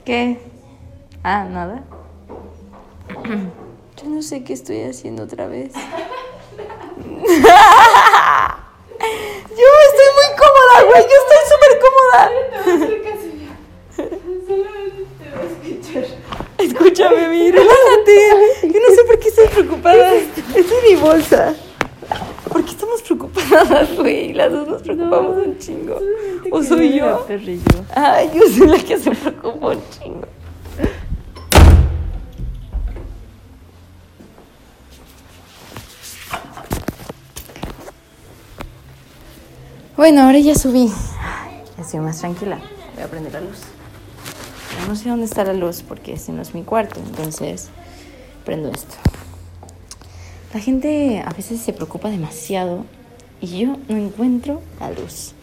¿Qué? 0.05 0.39
Ah, 1.24 1.46
nada. 1.46 1.81
Yo 3.25 4.08
no 4.08 4.22
sé 4.22 4.43
qué 4.43 4.53
estoy 4.53 4.84
haciendo 4.84 5.24
otra 5.24 5.48
vez. 5.48 5.74
Yo 5.74 5.79
estoy 9.89 10.10
muy 10.13 10.29
cómoda, 10.38 10.84
güey. 10.86 11.01
Yo 11.01 11.17
estoy 11.24 11.41
súper 11.50 11.74
cómoda. 11.81 12.22
Solamente 14.48 15.05
te 15.20 15.29
va 15.29 15.41
a 15.41 15.46
escuchar. 15.46 16.05
Escúchame, 16.58 17.27
mi, 17.27 17.51
relájate. 17.51 18.17
Yo 18.63 18.79
no 18.79 18.96
sé 18.96 19.03
por 19.05 19.19
qué 19.19 19.27
estoy 19.29 19.48
preocupada. 19.48 20.13
Esta 20.13 20.60
es 20.60 20.84
mi 20.89 20.90
bolsa. 21.01 21.55
¿Por 22.48 22.63
qué 22.63 22.72
estamos 22.72 23.01
preocupadas, 23.01 23.96
güey? 23.98 24.34
Las 24.34 24.51
dos 24.51 24.67
nos 24.67 24.81
preocupamos 24.81 25.38
un 25.46 25.58
chingo. 25.58 26.00
¿O 26.51 26.63
soy 26.63 27.00
yo? 27.00 27.25
Perrillo. 27.25 27.63
Ay, 27.96 28.29
yo 28.34 28.41
soy 28.48 28.67
la 28.67 28.77
que 28.77 28.98
se 28.98 29.12
preocupa 29.12 29.67
un 29.67 29.81
chingo. 29.89 30.27
Bueno, 39.96 40.24
ahora 40.24 40.39
ya 40.39 40.55
subí. 40.55 40.88
Ya 41.77 41.84
estoy 41.84 42.00
más 42.00 42.20
tranquila. 42.20 42.60
Voy 42.96 43.03
a 43.03 43.08
prender 43.08 43.34
la 43.34 43.41
luz. 43.41 43.60
No 44.88 44.96
sé 44.96 45.10
dónde 45.10 45.25
está 45.25 45.43
la 45.43 45.53
luz 45.53 45.84
porque 45.84 46.13
este 46.13 46.31
no 46.31 46.41
es 46.41 46.53
mi 46.53 46.63
cuarto. 46.63 47.00
Entonces, 47.00 47.70
prendo 48.43 48.70
esto. 48.70 48.96
La 50.53 50.60
gente 50.60 51.24
a 51.25 51.31
veces 51.31 51.62
se 51.62 51.72
preocupa 51.72 52.10
demasiado 52.10 52.86
y 53.39 53.60
yo 53.60 53.77
no 53.88 53.96
encuentro 53.96 54.62
la 54.81 54.91
luz. 54.91 55.34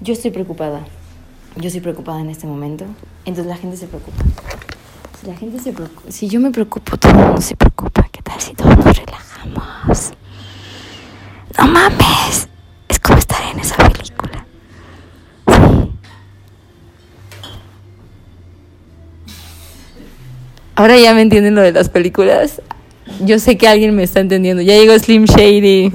Yo 0.00 0.12
estoy 0.12 0.30
preocupada. 0.30 0.84
Yo 1.56 1.66
estoy 1.66 1.80
preocupada 1.80 2.20
en 2.20 2.30
este 2.30 2.46
momento. 2.46 2.84
Entonces 3.24 3.46
la 3.46 3.56
gente 3.56 3.76
se 3.76 3.88
preocupa. 3.88 4.22
Si 5.20 5.26
la 5.26 5.36
gente 5.36 5.58
se 5.58 5.72
preocupa, 5.72 6.10
si 6.10 6.28
yo 6.28 6.38
me 6.38 6.52
preocupo, 6.52 6.96
todo 6.96 7.10
el 7.10 7.18
mundo 7.18 7.40
se 7.40 7.56
preocupa. 7.56 8.08
¿Qué 8.12 8.22
tal 8.22 8.40
si 8.40 8.54
todos 8.54 8.76
nos 8.76 8.96
relajamos? 8.96 10.12
No 11.58 11.66
mames. 11.66 12.48
Es 12.88 13.00
como 13.00 13.18
estar 13.18 13.42
en 13.52 13.58
esa 13.58 13.76
película. 13.76 14.46
Ahora 20.76 20.96
ya 20.96 21.12
me 21.12 21.22
entienden 21.22 21.56
lo 21.56 21.60
de 21.62 21.72
las 21.72 21.88
películas. 21.88 22.62
Yo 23.24 23.38
sé 23.38 23.56
que 23.56 23.68
alguien 23.68 23.94
me 23.94 24.02
está 24.02 24.20
entendiendo. 24.20 24.62
Ya 24.62 24.74
llegó 24.74 24.98
Slim 24.98 25.24
Shady. 25.24 25.92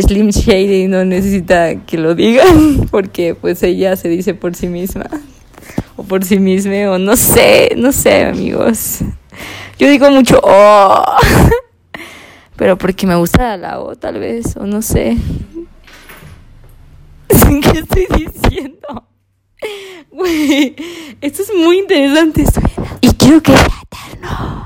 Slim 0.00 0.30
Shady 0.30 0.86
no 0.88 1.04
necesita 1.04 1.74
que 1.84 1.98
lo 1.98 2.14
digan 2.14 2.86
porque 2.90 3.34
pues 3.34 3.62
ella 3.62 3.96
se 3.96 4.08
dice 4.08 4.32
por 4.34 4.54
sí 4.54 4.68
misma 4.68 5.04
o 5.96 6.02
por 6.04 6.24
sí 6.24 6.38
misma 6.38 6.90
o 6.92 6.98
no 6.98 7.16
sé, 7.16 7.72
no 7.76 7.92
sé 7.92 8.24
amigos. 8.24 9.00
Yo 9.78 9.88
digo 9.88 10.10
mucho 10.10 10.40
oh, 10.42 11.04
pero 12.56 12.78
porque 12.78 13.06
me 13.06 13.16
gusta 13.16 13.56
la 13.56 13.80
O 13.80 13.96
tal 13.96 14.18
vez 14.20 14.56
o 14.56 14.64
no 14.66 14.80
sé. 14.82 15.16
¿Qué 17.28 17.78
estoy 17.80 18.06
diciendo? 18.16 19.04
Güey, 20.10 20.74
esto 21.20 21.42
es 21.42 21.52
muy 21.54 21.78
interesante. 21.78 22.44
La- 22.44 22.98
Y 23.00 23.10
quiero 23.12 23.42
que 23.42 23.52
sea 23.52 23.82
eterno. 23.90 24.61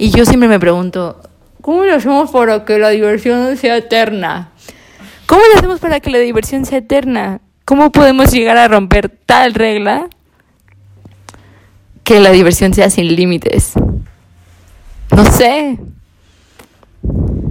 Y 0.00 0.10
yo 0.10 0.24
siempre 0.24 0.48
me 0.48 0.60
pregunto, 0.60 1.20
¿cómo 1.60 1.84
lo 1.84 1.96
hacemos 1.96 2.30
para 2.30 2.64
que 2.64 2.78
la 2.78 2.90
diversión 2.90 3.56
sea 3.56 3.76
eterna? 3.76 4.52
¿Cómo 5.26 5.42
lo 5.52 5.58
hacemos 5.58 5.80
para 5.80 5.98
que 5.98 6.10
la 6.10 6.18
diversión 6.18 6.64
sea 6.64 6.78
eterna? 6.78 7.40
¿Cómo 7.64 7.90
podemos 7.90 8.30
llegar 8.30 8.56
a 8.56 8.68
romper 8.68 9.08
tal 9.08 9.54
regla 9.54 10.08
que 12.04 12.20
la 12.20 12.30
diversión 12.30 12.72
sea 12.72 12.90
sin 12.90 13.14
límites? 13.14 13.72
No 15.10 15.24
sé. 15.24 15.78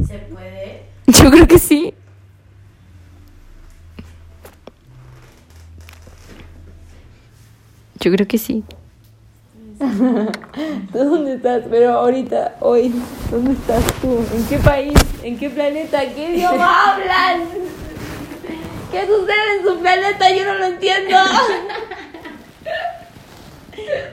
¿Se 0.08 0.18
puede? 0.18 0.84
Yo 1.08 1.30
creo 1.30 1.48
que 1.48 1.60
sí. 1.60 1.94
Yo 8.00 8.10
creo 8.10 8.26
que 8.26 8.38
sí. 8.38 8.64
¿Tú 10.92 10.98
dónde 10.98 11.36
estás? 11.36 11.64
Pero 11.70 11.94
ahorita, 11.94 12.56
hoy, 12.62 12.92
¿dónde 13.30 13.52
estás 13.52 13.84
tú? 14.02 14.26
¿En 14.34 14.44
qué 14.48 14.58
país? 14.58 14.98
¿En 15.22 15.38
qué 15.38 15.52
planeta? 15.52 16.02
¿Qué 16.16 16.36
idioma 16.36 16.94
hablan? 16.94 17.48
¿Qué 18.92 19.06
sucede 19.06 19.60
en 19.60 19.66
su 19.66 19.80
planeta? 19.80 20.36
Yo 20.36 20.46
no 20.46 20.56
lo 20.56 20.66
entiendo. 20.66 21.18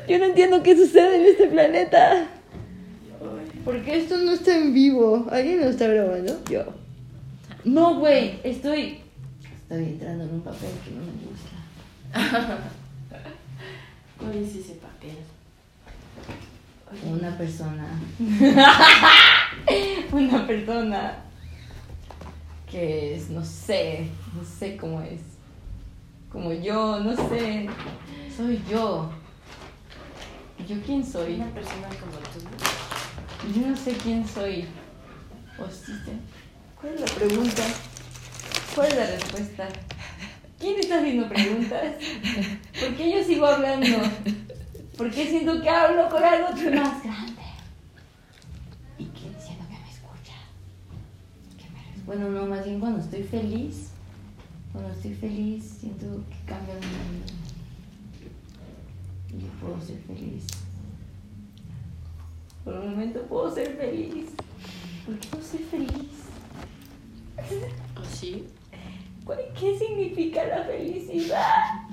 Yo 0.08 0.18
no 0.18 0.24
entiendo 0.26 0.62
qué 0.62 0.76
sucede 0.76 1.16
en 1.16 1.26
este 1.28 1.46
planeta. 1.46 2.26
Porque 3.64 3.96
esto 3.96 4.18
no 4.18 4.32
está 4.32 4.54
en 4.54 4.74
vivo. 4.74 5.26
¿Alguien 5.30 5.60
lo 5.60 5.70
está 5.70 5.86
grabando? 5.86 6.44
Yo. 6.50 6.64
No, 7.64 7.98
güey, 7.98 8.38
estoy. 8.44 9.00
Estoy 9.62 9.84
entrando 9.84 10.24
en 10.24 10.30
un 10.30 10.42
papel 10.42 10.68
que 10.84 10.90
no 10.90 11.00
me 11.00 11.12
gusta. 11.30 12.58
¿Cuál 14.18 14.34
es 14.36 14.54
ese 14.54 14.74
papel? 14.74 15.16
Una 17.02 17.36
persona. 17.36 17.86
Una 20.12 20.46
persona. 20.46 21.18
Que 22.70 23.14
es, 23.14 23.30
no 23.30 23.44
sé, 23.44 24.08
no 24.34 24.44
sé 24.44 24.76
cómo 24.76 25.00
es. 25.00 25.20
Como 26.30 26.52
yo, 26.52 27.00
no 27.00 27.16
sé. 27.28 27.68
Soy 28.36 28.60
yo. 28.70 29.10
¿Yo 30.68 30.76
quién 30.84 31.04
soy? 31.04 31.34
Una 31.34 31.50
persona 31.50 31.88
como 31.88 32.18
tú. 32.32 33.60
Yo 33.60 33.66
no 33.68 33.76
sé 33.76 33.92
quién 33.92 34.26
soy. 34.26 34.66
¿O 35.58 35.66
sí 35.68 35.92
sé? 36.04 36.12
¿Cuál 36.80 36.94
es 36.94 37.00
la 37.00 37.06
pregunta? 37.06 37.62
¿Cuál 38.74 38.88
es 38.88 38.96
la 38.96 39.06
respuesta? 39.06 39.68
¿Quién 40.58 40.80
está 40.80 40.98
haciendo 40.98 41.28
preguntas? 41.28 41.94
¿Por 42.80 42.94
qué 42.96 43.12
yo 43.12 43.22
sigo 43.22 43.46
hablando? 43.46 43.98
¿Por 44.96 45.10
qué 45.10 45.26
siento 45.28 45.60
que 45.60 45.68
hablo 45.68 46.08
con 46.08 46.22
algo 46.22 46.48
más 46.50 47.02
grande? 47.02 47.42
¿Y 48.98 49.04
quién 49.06 49.34
siento 49.40 49.64
que 49.68 49.78
me 49.78 49.90
escucha? 49.90 50.34
Que 51.58 51.64
me- 51.70 52.04
Bueno, 52.06 52.30
no, 52.30 52.46
más 52.46 52.64
bien 52.64 52.78
cuando 52.80 53.00
estoy 53.00 53.24
feliz. 53.24 53.88
Cuando 54.72 54.90
estoy 54.92 55.14
feliz, 55.14 55.78
siento 55.80 56.06
que 56.28 56.36
cambia 56.46 56.74
mi 56.74 56.86
mundo. 56.86 57.32
Y 59.36 59.42
yo 59.42 59.48
puedo 59.60 59.80
ser 59.80 59.98
feliz. 60.06 60.46
Por 62.64 62.74
un 62.74 62.90
momento 62.90 63.22
puedo 63.22 63.52
ser 63.54 63.76
feliz. 63.76 64.30
¿Por 65.04 65.18
qué 65.18 65.28
no 65.36 65.42
soy 65.42 65.58
feliz? 65.60 66.10
¿O 68.00 68.04
sí? 68.04 68.46
¿Cuál- 69.24 69.40
¿Qué 69.58 69.78
significa 69.78 70.44
la 70.46 70.64
felicidad? 70.64 71.88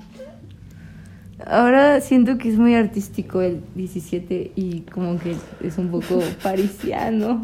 Ahora 1.46 2.00
siento 2.00 2.38
que 2.38 2.48
es 2.48 2.58
muy 2.58 2.74
artístico 2.74 3.40
el 3.40 3.62
17 3.74 4.52
y 4.54 4.80
como 4.82 5.18
que 5.18 5.36
es 5.60 5.78
un 5.78 5.90
poco 5.90 6.20
parisiano. 6.42 7.42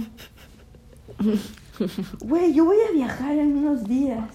Güey, 2.20 2.54
yo 2.54 2.64
voy 2.64 2.76
a 2.88 2.92
viajar 2.92 3.38
en 3.38 3.56
unos 3.56 3.84
días. 3.84 4.28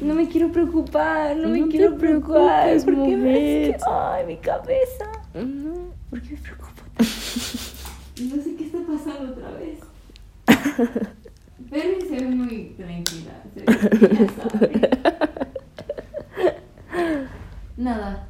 No 0.00 0.14
me 0.14 0.28
quiero 0.28 0.52
preocupar, 0.52 1.36
no, 1.36 1.48
me 1.48 1.60
No 1.60 1.68
quiero 1.68 1.96
preocupar. 1.96 2.76
¿Por 2.84 2.94
qué 2.94 3.16
me 3.16 3.16
mujer. 3.16 3.76
Ay, 3.88 4.26
mi 4.26 4.36
cabeza. 4.36 5.06
No. 5.34 5.74
¿Por 6.10 6.20
qué 6.20 6.34
me 6.34 6.40
preocupo? 6.40 6.82
no 6.98 8.42
sé 8.42 8.56
qué 8.56 8.64
está 8.64 8.78
pasando 8.86 9.32
otra 9.32 9.50
vez. 9.52 9.78
Perry 11.70 12.00
se 12.08 12.24
ve 12.24 12.26
muy 12.26 12.74
tranquila. 12.76 13.42
Se 13.54 13.60
ve 13.64 14.08
que 14.08 14.16
ya 14.16 14.28
sabe. 14.50 14.90
Nada. 17.76 18.28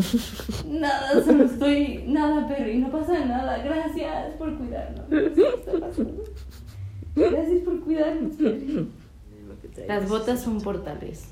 Nada, 0.66 1.24
solo 1.24 1.44
estoy. 1.44 2.04
Nada, 2.06 2.48
Perry, 2.48 2.78
no 2.78 2.90
pasa 2.90 3.24
nada. 3.24 3.58
Gracias 3.58 4.34
por 4.38 4.56
cuidarnos. 4.56 5.06
Gracias 7.14 7.62
por 7.64 7.80
cuidarnos, 7.80 8.36
Perry. 8.36 8.88
Las 9.86 10.08
botas 10.08 10.40
son 10.40 10.60
portales. 10.60 11.24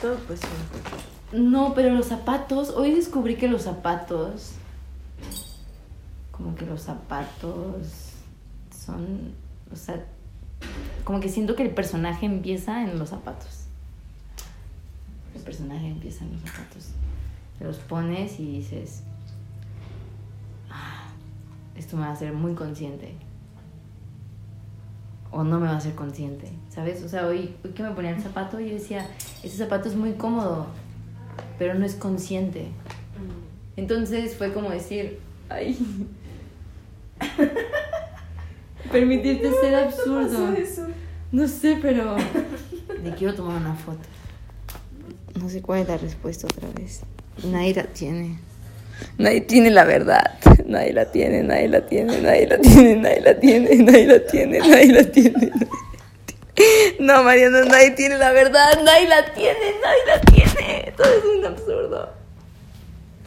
Todo 0.00 0.16
pues 0.26 0.40
No, 1.32 1.74
pero 1.74 1.92
los 1.94 2.06
zapatos, 2.06 2.70
hoy 2.70 2.92
descubrí 2.94 3.36
que 3.36 3.48
los 3.48 3.62
zapatos, 3.62 4.52
como 6.30 6.54
que 6.54 6.66
los 6.66 6.82
zapatos 6.82 8.12
son, 8.70 9.34
o 9.72 9.76
sea, 9.76 10.04
como 11.04 11.20
que 11.20 11.28
siento 11.28 11.56
que 11.56 11.64
el 11.64 11.70
personaje 11.70 12.26
empieza 12.26 12.84
en 12.84 12.98
los 12.98 13.08
zapatos. 13.08 13.67
El 15.38 15.44
personaje 15.44 15.88
empieza 15.88 16.24
en 16.24 16.32
los 16.32 16.40
zapatos. 16.42 16.88
Te 17.58 17.64
los 17.64 17.76
pones 17.78 18.38
y 18.40 18.58
dices, 18.58 19.02
"Ah, 20.70 21.08
esto 21.76 21.96
me 21.96 22.02
va 22.02 22.08
a 22.10 22.12
hacer 22.12 22.32
muy 22.32 22.54
consciente. 22.54 23.14
O 25.30 25.44
no 25.44 25.60
me 25.60 25.66
va 25.66 25.74
a 25.74 25.76
hacer 25.76 25.94
consciente, 25.94 26.50
¿sabes? 26.70 27.02
O 27.02 27.08
sea, 27.08 27.26
hoy, 27.26 27.54
hoy 27.64 27.70
que 27.72 27.82
me 27.82 27.90
ponía 27.90 28.10
el 28.12 28.20
zapato, 28.22 28.58
yo 28.60 28.72
decía, 28.72 29.06
ese 29.42 29.56
zapato 29.58 29.88
es 29.88 29.94
muy 29.94 30.14
cómodo, 30.14 30.66
pero 31.58 31.74
no 31.74 31.84
es 31.84 31.94
consciente. 31.94 32.68
Entonces 33.76 34.36
fue 34.36 34.52
como 34.52 34.70
decir, 34.70 35.18
ay, 35.50 35.78
permitirte 38.90 39.52
ser 39.60 39.74
absurdo. 39.74 40.54
No 41.30 41.46
sé, 41.46 41.78
pero 41.80 42.16
le 43.04 43.10
quiero 43.14 43.34
tomar 43.34 43.56
una 43.58 43.74
foto. 43.74 44.00
No 45.38 45.48
sé 45.48 45.62
cuál 45.62 45.82
es 45.82 45.88
la 45.88 45.96
respuesta 45.96 46.48
otra 46.48 46.68
vez. 46.74 47.02
Nadie 47.44 47.74
la 47.74 47.84
tiene. 47.84 48.38
Nadie 49.18 49.42
tiene 49.42 49.70
la 49.70 49.84
verdad. 49.84 50.38
Nadie 50.66 50.92
la 50.92 51.04
tiene, 51.06 51.42
nadie 51.42 51.68
la 51.68 51.86
tiene, 51.86 52.20
nadie 52.20 52.46
la 52.48 52.58
tiene, 52.58 52.96
nadie 52.96 53.20
la 53.20 53.38
tiene, 53.38 53.76
nadie 53.76 54.06
la 54.06 54.26
tiene, 54.26 54.58
nadie 54.58 54.92
la 54.92 55.04
tiene. 55.04 55.52
No, 56.98 57.22
Mariana, 57.22 57.64
nadie 57.64 57.92
tiene 57.92 58.18
la 58.18 58.32
verdad, 58.32 58.82
nadie 58.82 59.08
la 59.08 59.24
tiene, 59.32 59.74
nadie 59.80 60.06
la 60.06 60.20
tiene. 60.22 60.92
Todo 60.96 61.06
es 61.06 61.24
un 61.24 61.44
absurdo. 61.44 62.10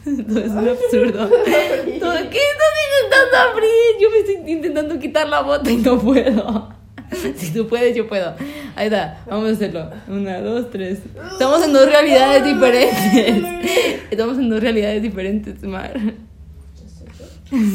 Todo 0.04 0.38
es 0.38 0.50
un 0.50 0.68
absurdo. 0.68 1.28
Todo, 1.28 2.30
¿Qué 2.30 2.38
estás 2.38 2.74
intentando 3.00 3.36
abrir? 3.38 3.70
Yo 4.00 4.10
me 4.10 4.18
estoy 4.18 4.52
intentando 4.52 4.98
quitar 4.98 5.28
la 5.28 5.40
bota 5.40 5.70
y 5.70 5.76
no 5.76 5.98
puedo. 5.98 6.81
si 7.36 7.52
tú 7.52 7.66
puedes, 7.66 7.96
yo 7.96 8.08
puedo. 8.08 8.34
Ahí 8.74 8.86
está, 8.86 9.22
vamos 9.28 9.50
a 9.50 9.52
hacerlo. 9.52 9.90
Una, 10.08 10.40
dos, 10.40 10.70
tres. 10.70 11.00
Estamos 11.32 11.62
en 11.64 11.72
dos 11.72 11.86
realidades 11.86 12.44
diferentes. 12.44 14.02
Estamos 14.10 14.38
en 14.38 14.48
dos 14.48 14.60
realidades 14.60 15.02
diferentes, 15.02 15.62
Mar. 15.62 15.94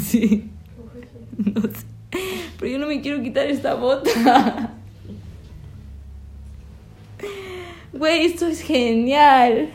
Sí. 0.04 0.50
No 1.38 1.62
sé. 1.62 1.86
Pero 2.60 2.71
yo 2.71 2.80
no 2.80 2.88
me 2.88 3.00
quiero 3.00 3.21
quitar 3.21 3.45
esta 3.45 3.76
bota. 3.76 4.71
Güey, 7.93 8.26
esto 8.26 8.47
es 8.47 8.62
genial. 8.62 9.69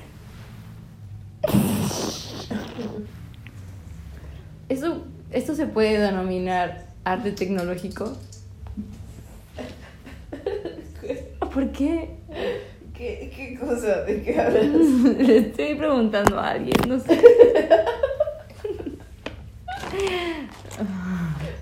Eso, 4.68 5.04
esto 5.30 5.54
se 5.54 5.66
puede 5.66 6.00
denominar 6.00 6.86
arte 7.04 7.30
tecnológico. 7.30 8.16
¿Por 11.52 11.70
qué? 11.72 12.08
¿Qué, 12.96 13.30
¿Qué 13.34 13.58
cosa? 13.58 14.02
¿De 14.04 14.22
qué 14.22 14.40
hablas? 14.40 14.64
Le 15.18 15.38
estoy 15.38 15.74
preguntando 15.74 16.38
a 16.38 16.50
alguien, 16.50 16.76
no 16.88 16.98
sé. 16.98 17.20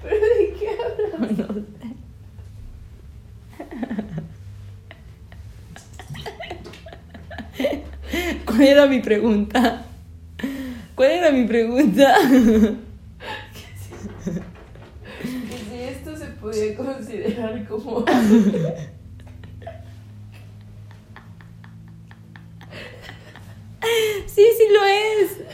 ¿Pero 0.02 0.26
de 0.38 0.54
qué 0.58 0.68
hablas? 0.68 1.38
No 1.38 1.46
sé. 1.54 1.60
¿Cuál 8.46 8.62
era 8.62 8.86
mi 8.86 9.00
pregunta? 9.00 9.86
¿Cuál 10.94 11.10
era 11.10 11.32
mi 11.32 11.46
pregunta? 11.46 12.14
Que 15.22 15.58
si 15.58 15.82
esto 15.82 16.16
se 16.16 16.26
podía 16.26 16.74
considerar 16.74 17.66
como... 17.68 18.04
Sí, 24.26 24.44
sí 24.56 24.64
lo 24.72 24.84
es. 24.84 25.50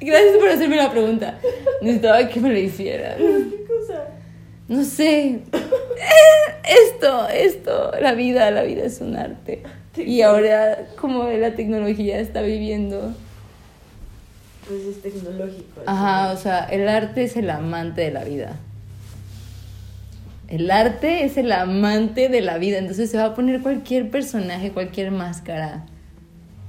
Gracias 0.00 0.36
por 0.38 0.48
hacerme 0.48 0.76
la 0.76 0.90
pregunta. 0.90 1.38
Necesitaba 1.82 2.26
que 2.28 2.40
me 2.40 2.48
lo 2.50 2.58
hicieran. 2.58 3.18
¿Qué 3.18 3.64
cosa? 3.64 4.04
No 4.68 4.84
sé. 4.84 5.40
Esto, 6.64 7.28
esto, 7.28 7.92
la 8.00 8.14
vida, 8.14 8.50
la 8.50 8.62
vida 8.62 8.84
es 8.84 9.00
un 9.00 9.16
arte. 9.16 9.62
Y 9.96 10.22
ahora, 10.22 10.86
como 10.98 11.24
la 11.24 11.54
tecnología 11.54 12.20
está 12.20 12.42
viviendo. 12.42 13.12
Pues 14.66 14.84
es 14.84 15.02
tecnológico. 15.02 15.82
Ajá, 15.86 16.32
o 16.32 16.36
sea, 16.36 16.64
el 16.64 16.88
arte 16.88 17.24
es 17.24 17.36
el 17.36 17.50
amante 17.50 18.02
de 18.02 18.10
la 18.12 18.24
vida. 18.24 18.56
El 20.48 20.70
arte 20.70 21.24
es 21.24 21.36
el 21.36 21.52
amante 21.52 22.28
de 22.28 22.40
la 22.40 22.58
vida. 22.58 22.78
Entonces 22.78 23.10
se 23.10 23.18
va 23.18 23.24
a 23.26 23.34
poner 23.34 23.60
cualquier 23.60 24.10
personaje, 24.10 24.70
cualquier 24.70 25.10
máscara 25.10 25.84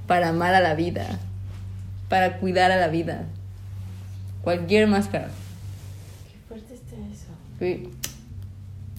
para 0.06 0.28
amar 0.30 0.54
a 0.54 0.60
la 0.60 0.74
vida, 0.74 1.18
para 2.08 2.38
cuidar 2.38 2.70
a 2.70 2.76
la 2.76 2.88
vida. 2.88 3.26
Cualquier 4.42 4.86
máscara. 4.88 5.28
Qué 6.30 6.38
fuerte 6.48 6.74
está 6.74 6.96
eso. 6.96 7.28
Uy, 7.60 7.88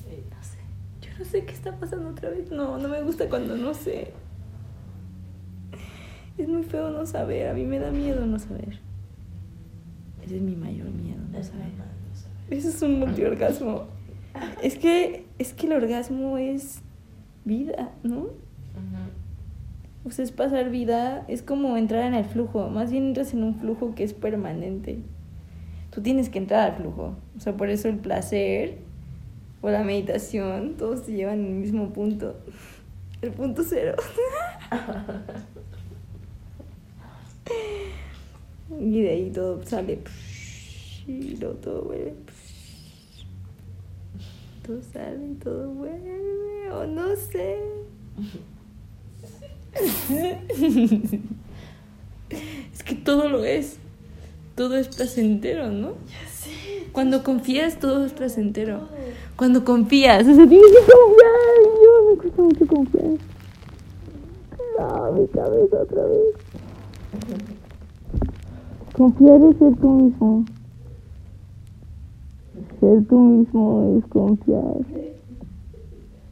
Eh, 0.10 0.24
No 0.32 0.44
sé. 0.44 0.58
Yo 1.02 1.20
no 1.20 1.26
sé 1.26 1.44
qué 1.46 1.54
está 1.54 1.72
pasando 1.74 2.10
otra 2.10 2.30
vez. 2.30 2.50
No, 2.52 2.78
no 2.78 2.88
me 2.88 3.02
gusta 3.02 3.28
cuando 3.30 3.56
no 3.58 3.74
sé. 3.74 4.13
Es 6.38 6.48
muy 6.48 6.63
feo 6.63 6.89
no 6.89 7.06
saber. 7.06 7.50
A 7.50 7.54
mí 7.54 7.63
me 7.66 7.80
da 7.80 7.92
miedo 7.92 8.26
no 8.26 8.39
saber. 8.39 8.80
Ese 10.24 10.38
es 10.38 10.42
mi 10.42 10.56
mayor 10.56 10.89
miedo, 10.89 11.20
no 11.32 11.44
saber. 11.44 11.68
normal, 11.68 11.88
no 12.10 12.16
sabes. 12.20 12.60
Eso 12.66 12.70
es 12.70 12.82
un 12.82 13.00
multiorgasmo. 13.00 13.88
Es 14.63 14.78
que, 14.80 15.26
es 15.38 15.54
que 15.54 15.68
el 15.68 15.74
orgasmo 15.74 16.38
es 16.38 16.80
vida, 17.46 17.92
¿no? 18.04 18.20
Ujú. 18.20 18.32
O 20.06 20.12
sea, 20.12 20.26
es 20.26 20.32
pasar 20.32 20.70
vida, 20.70 21.26
es 21.28 21.42
como 21.42 21.78
entrar 21.78 22.04
en 22.04 22.13
el 22.13 22.26
flujo. 22.26 22.70
Más 22.70 22.92
bien 22.92 23.08
entras 23.08 23.34
en 23.34 23.44
un 23.44 23.56
flujo 23.56 23.96
que 23.96 24.04
es 24.04 24.13
permanente. 24.13 25.00
Tú 25.92 26.02
tienes 26.02 26.30
que 26.30 26.39
entrar 26.39 26.72
al 26.72 26.78
flujo. 26.78 27.16
O 27.38 27.39
sea, 27.39 27.56
por 27.56 27.70
eso 27.70 27.88
el 27.88 27.98
placer 27.98 28.80
o 29.62 29.70
la 29.70 29.84
meditación, 29.84 30.76
todos 30.76 31.06
te 31.06 31.13
llevan 31.13 31.46
al 31.46 31.52
mismo 31.52 31.94
punto. 31.94 32.36
El 33.22 33.32
punto 33.32 33.63
cero. 33.63 33.96
Y 38.80 39.02
de 39.02 39.10
ahí 39.10 39.30
todo 39.32 39.63
sale. 39.63 40.00
Y 41.08 41.36
luego 41.38 41.56
todo 41.56 41.84
vuelve. 41.84 42.13
Todo 44.66 44.82
sale 44.82 45.28
y 45.32 45.36
todo 45.36 45.70
vuelve. 45.70 46.72
O 46.72 46.86
no 46.86 47.16
sé. 47.16 47.60
Es 52.72 52.84
que 52.84 52.96
todo 52.96 53.30
lo 53.30 53.44
es. 53.44 53.78
Todo 54.56 54.76
es 54.76 54.88
placentero, 54.88 55.72
¿no? 55.72 55.94
Ya 56.08 56.30
sé. 56.30 56.52
Cuando 56.92 57.24
confías, 57.24 57.80
todo 57.80 58.06
es 58.06 58.14
placentero. 58.14 58.88
Cuando 59.36 59.66
confías, 59.66 60.28
o 60.28 60.36
sea, 60.36 60.48
tienes 60.48 60.72
que 60.72 60.92
confiar. 60.92 61.32
Yo 61.84 62.12
me 62.12 62.18
cuesta 62.18 62.42
mucho 62.42 62.68
confiar. 62.68 63.06
No, 64.80 65.12
mi 65.14 65.28
cabeza 65.28 65.78
otra 65.82 66.04
vez. 66.06 66.36
Confiar 68.96 69.42
es 69.42 69.58
ser 69.58 69.76
tú 69.78 69.90
mismo. 69.90 70.46
Ser 72.80 73.06
tú 73.06 73.20
mismo 73.20 73.98
es 73.98 74.06
confiar. 74.12 74.78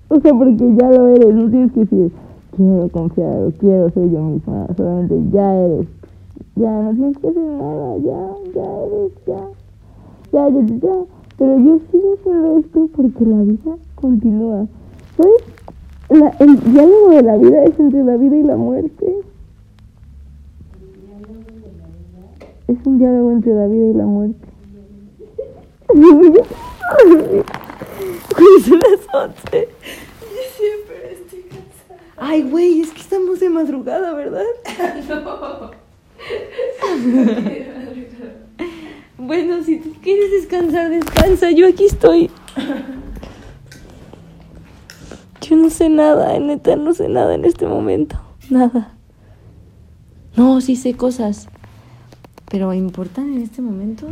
O 0.09 0.19
sea, 0.19 0.33
porque 0.33 0.75
ya 0.77 0.89
lo 0.91 1.07
eres, 1.15 1.33
no 1.33 1.49
tienes 1.49 1.71
que 1.71 1.79
decir, 1.79 2.11
quiero 2.55 2.89
confiar 2.89 3.51
quiero 3.59 3.89
ser 3.91 4.09
yo 4.09 4.21
misma. 4.21 4.67
Solamente 4.75 5.15
ya 5.31 5.55
eres. 5.55 5.87
Ya, 6.55 6.81
no 6.81 6.93
tienes 6.93 7.17
que 7.17 7.27
hacer 7.27 7.41
nada, 7.41 7.97
ya, 7.97 8.35
ya 8.53 8.83
eres, 8.83 9.11
ya. 9.25 9.49
Ya, 10.33 10.49
ya, 10.49 10.61
ya. 10.81 11.05
Pero 11.37 11.59
yo 11.59 11.79
sigo 11.91 12.13
haciendo 12.13 12.57
esto 12.59 12.89
porque 12.95 13.25
la 13.25 13.41
vida 13.41 13.77
continúa. 13.95 14.67
¿Sabes? 15.17 15.43
El 16.39 16.59
diálogo 16.73 17.09
de 17.11 17.23
la 17.23 17.37
vida 17.37 17.63
es 17.63 17.79
entre 17.79 18.03
la 18.03 18.17
vida 18.17 18.35
y 18.35 18.43
la 18.43 18.57
muerte. 18.57 19.21
Es 22.67 22.77
un 22.85 22.97
diálogo 22.99 23.31
entre 23.31 23.53
la 23.53 23.67
vida 23.67 23.87
y 23.87 23.93
la 23.93 24.05
muerte. 24.05 24.47
Son 28.63 28.79
las 28.79 29.07
11. 29.13 29.35
Ya 29.51 29.67
sé, 30.55 30.67
pero 30.87 31.05
estoy 31.11 31.41
cansada. 31.43 32.10
Ay, 32.23 32.43
güey, 32.43 32.81
es 32.81 32.91
que 32.91 33.01
estamos 33.01 33.39
de 33.39 33.49
madrugada, 33.49 34.13
¿verdad? 34.13 34.45
Bueno, 39.17 39.63
si 39.63 39.77
tú 39.77 39.93
quieres 40.01 40.31
descansar, 40.31 40.89
descansa. 40.89 41.51
Yo 41.51 41.67
aquí 41.67 41.85
estoy. 41.85 42.29
Yo 45.41 45.55
no 45.55 45.69
sé 45.69 45.89
nada, 45.89 46.37
neta, 46.39 46.75
no 46.75 46.93
sé 46.93 47.07
nada 47.07 47.35
en 47.35 47.45
este 47.45 47.67
momento. 47.67 48.19
Nada. 48.49 48.95
No, 50.35 50.59
sí 50.59 50.75
sé 50.75 50.95
cosas. 50.95 51.47
Pero 52.49 52.73
¿importan 52.73 53.33
en 53.33 53.43
este 53.43 53.61
momento? 53.61 54.07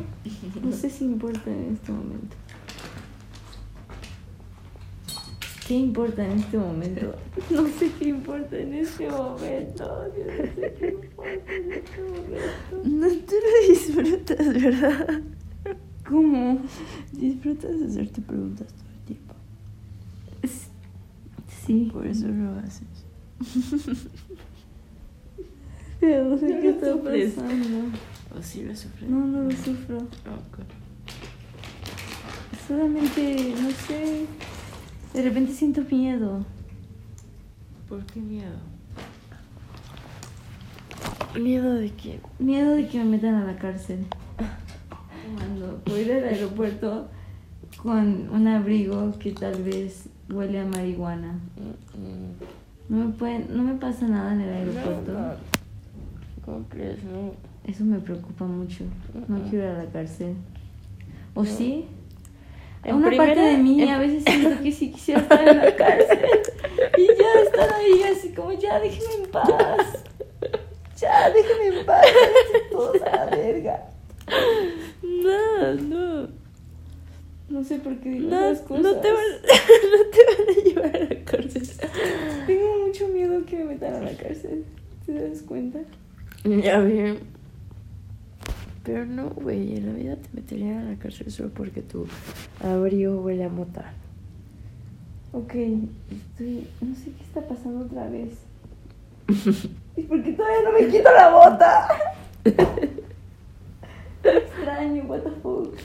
No 0.64 0.72
sé 0.72 0.90
si 0.92 1.06
importan 1.06 1.54
en 1.54 1.74
este 1.74 1.92
momento. 1.92 2.36
¿Qué 5.70 5.76
importa 5.76 6.26
en 6.26 6.40
este 6.40 6.58
momento? 6.58 7.14
No 7.52 7.68
sé 7.68 7.92
qué 8.00 8.06
importa 8.10 8.58
en 8.58 8.74
este 8.74 9.08
momento. 9.08 10.10
Yo 10.18 10.26
no 10.26 10.56
sé 10.56 10.74
qué 10.80 10.88
importa 10.88 11.54
en 11.54 11.72
este 11.74 12.02
momento. 12.02 12.76
No 12.86 13.08
te 13.08 13.36
lo 13.36 13.50
disfrutas, 13.70 14.48
¿verdad? 14.64 15.22
¿Cómo? 16.10 16.60
Disfrutas 17.12 17.80
de 17.80 17.86
hacerte 17.86 18.20
preguntas 18.22 18.68
todo 18.74 18.90
el 18.98 19.06
tiempo. 19.06 19.36
Sí. 21.68 21.90
Por 21.94 22.08
eso 22.08 22.28
lo 22.30 22.58
haces. 22.58 22.88
Pero 26.00 26.26
no 26.30 26.38
sé 26.40 26.50
No 26.50 26.62
qué 26.62 26.70
está 26.70 26.94
sufres. 26.94 27.34
pasando. 27.34 27.78
¿O 28.36 28.42
sí 28.42 28.64
lo 28.64 28.76
sufres? 28.76 29.08
No, 29.08 29.28
no 29.28 29.44
lo 29.44 29.52
sufro. 29.52 29.98
Ok. 29.98 30.60
Solamente, 32.68 33.54
no 33.62 33.70
sé. 33.70 34.26
De 35.20 35.26
repente 35.26 35.52
siento 35.52 35.82
miedo. 35.82 36.46
¿Por 37.90 38.06
qué 38.06 38.22
miedo? 38.22 38.56
¿Miedo 41.38 41.74
de 41.74 41.90
quién? 41.90 42.22
Miedo 42.40 42.72
de 42.72 42.88
que 42.88 43.00
me 43.00 43.04
metan 43.04 43.36
a 43.36 43.44
la 43.44 43.58
cárcel. 43.58 44.06
Cuando 45.36 45.82
voy 45.86 46.06
del 46.06 46.24
aeropuerto 46.24 47.10
con 47.84 48.30
un 48.30 48.48
abrigo 48.48 49.12
que 49.20 49.34
tal 49.34 49.62
vez 49.62 50.08
huele 50.30 50.62
a 50.62 50.66
marihuana. 50.66 51.38
No 52.88 53.08
me, 53.08 53.12
pueden, 53.12 53.48
no 53.50 53.64
me 53.64 53.74
pasa 53.74 54.08
nada 54.08 54.34
en 54.36 54.40
el 54.40 54.54
aeropuerto. 54.54 55.36
¿Cómo 56.46 56.64
crees? 56.70 57.04
No. 57.04 57.34
Eso 57.70 57.84
me 57.84 58.00
preocupa 58.00 58.46
mucho. 58.46 58.86
No 59.28 59.42
quiero 59.50 59.66
ir 59.66 59.72
a 59.72 59.84
la 59.84 59.92
cárcel. 59.92 60.36
¿O 61.34 61.44
sí? 61.44 61.88
En 62.84 62.96
Una 62.96 63.06
parte 63.08 63.24
primera- 63.34 63.44
de 63.48 63.58
mí 63.58 63.82
en- 63.84 63.90
a 63.90 64.00
veces 64.00 64.24
siento 64.26 64.64
que 64.64 64.72
sí 64.72 64.92
quisiera 64.92 65.22
estar 65.22 65.48
en 65.48 65.58
la 65.58 65.76
cárcel. 65.76 66.20
Y 66.98 67.08
ya 67.08 67.42
estar 67.44 67.74
ahí 67.74 68.04
así 68.04 68.30
como, 68.34 68.52
ya 68.54 68.80
déjenme 68.80 69.26
en 69.26 69.32
paz. 69.32 70.04
Ya 70.98 71.30
déjenme 71.30 71.80
en 71.80 71.86
paz. 71.86 72.06
Todos 72.72 73.02
a 73.02 73.16
la 73.16 73.26
verga. 73.36 73.86
No, 75.04 75.74
no. 75.76 76.28
No 77.50 77.64
sé 77.64 77.80
por 77.80 77.98
qué 77.98 78.10
digo 78.10 78.30
No, 78.30 78.50
esas 78.52 78.62
cosas. 78.66 78.84
no 78.84 78.96
te, 78.98 79.12
van, 79.12 79.24
no 79.42 80.06
te 80.12 80.26
van 80.26 80.50
a 80.50 80.64
llevar 80.64 80.96
a 80.96 81.14
la 81.14 81.26
cárcel. 81.26 81.68
Tengo 82.46 82.86
mucho 82.86 83.08
miedo 83.08 83.44
que 83.46 83.58
me 83.58 83.64
metan 83.66 83.96
a 83.96 84.02
la 84.02 84.12
cárcel. 84.16 84.66
¿Te 85.06 85.14
das 85.14 85.42
cuenta? 85.42 85.80
Ya 86.44 86.80
bien. 86.80 87.20
Pero 88.84 89.06
no, 89.06 89.30
güey, 89.30 89.78
en 89.78 89.88
la 89.88 89.94
vida 89.94 90.16
te 90.16 90.30
meterían 90.34 90.80
a 90.80 90.92
la 90.92 90.96
cárcel 90.98 91.32
solo 91.32 91.50
porque 91.50 91.82
tu 91.82 92.08
abrigo 92.64 93.22
huele 93.22 93.44
a 93.44 93.50
mota. 93.50 93.94
Ok, 95.32 95.54
estoy. 95.54 96.68
No 96.82 96.96
sé 96.96 97.12
qué 97.18 97.24
está 97.24 97.42
pasando 97.42 97.86
otra 97.86 98.10
vez. 98.10 98.34
¿Y 99.96 100.02
por 100.04 100.24
qué 100.24 100.32
todavía 100.34 100.64
no 100.64 100.72
me 100.72 100.88
quito 100.88 101.12
la 101.12 101.30
bota? 101.30 101.88
Extraño, 104.24 105.04
what 105.04 105.22
the 105.22 105.32
fuck. 105.42 105.76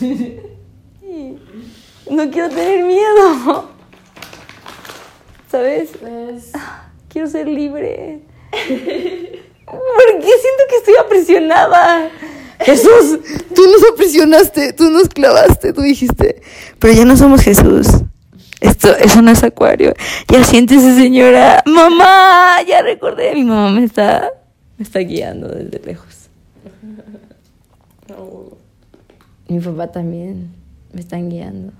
No 2.10 2.30
quiero 2.30 2.48
tener 2.48 2.84
miedo. 2.84 3.70
¿Sabes? 5.50 5.92
Pues. 6.00 6.52
Quiero 7.08 7.28
ser 7.28 7.48
libre. 7.48 8.22
¿Por 8.50 10.18
qué 10.18 10.32
siento 10.40 10.62
que 10.68 10.76
estoy 10.76 10.94
aprisionada? 10.98 12.10
Jesús, 12.60 13.18
tú 13.54 13.62
nos 13.66 13.92
aprisionaste, 13.92 14.72
tú 14.72 14.90
nos 14.90 15.08
clavaste, 15.08 15.72
tú 15.72 15.80
dijiste, 15.80 16.42
pero 16.78 16.92
ya 16.92 17.04
no 17.04 17.16
somos 17.16 17.40
Jesús. 17.40 17.86
Esto, 18.60 18.94
eso 18.96 19.22
no 19.22 19.30
es 19.30 19.42
acuario. 19.42 19.94
Ya 20.28 20.44
siéntese, 20.44 20.94
señora. 20.94 21.62
Mamá, 21.64 22.56
ya 22.68 22.82
recordé. 22.82 23.34
Mi 23.34 23.44
mamá 23.44 23.70
me 23.70 23.84
está, 23.84 24.30
me 24.76 24.84
está 24.84 24.98
guiando 24.98 25.48
desde 25.48 25.78
lejos. 25.78 26.28
Mi 29.48 29.58
papá 29.58 29.90
también 29.90 30.50
me 30.92 31.00
están 31.00 31.30
guiando. 31.30 31.72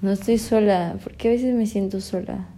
No 0.00 0.10
estoy 0.10 0.38
sola, 0.38 0.96
porque 1.02 1.28
a 1.28 1.30
veces 1.30 1.54
me 1.54 1.66
siento 1.66 2.00
sola. 2.00 2.48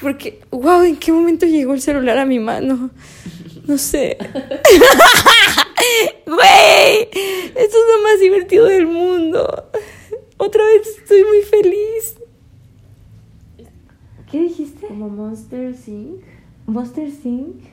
Porque, 0.00 0.40
wow, 0.50 0.82
¿en 0.82 0.96
qué 0.96 1.12
momento 1.12 1.46
llegó 1.46 1.74
el 1.74 1.80
celular 1.80 2.18
a 2.18 2.24
mi 2.24 2.38
mano? 2.38 2.90
No 3.66 3.78
sé. 3.78 4.16
Güey, 6.26 7.08
esto 7.10 7.76
es 7.76 7.96
lo 7.96 8.02
más 8.02 8.20
divertido 8.20 8.66
del 8.66 8.86
mundo. 8.86 9.70
Otra 10.36 10.64
vez 10.64 10.86
estoy 10.86 11.24
muy 11.24 11.42
feliz. 11.42 12.16
¿Qué 14.30 14.42
dijiste? 14.42 14.86
Como 14.86 15.08
Monster 15.08 15.74
Inc. 15.86 16.22
Monster 16.66 17.08
Inc. 17.24 17.64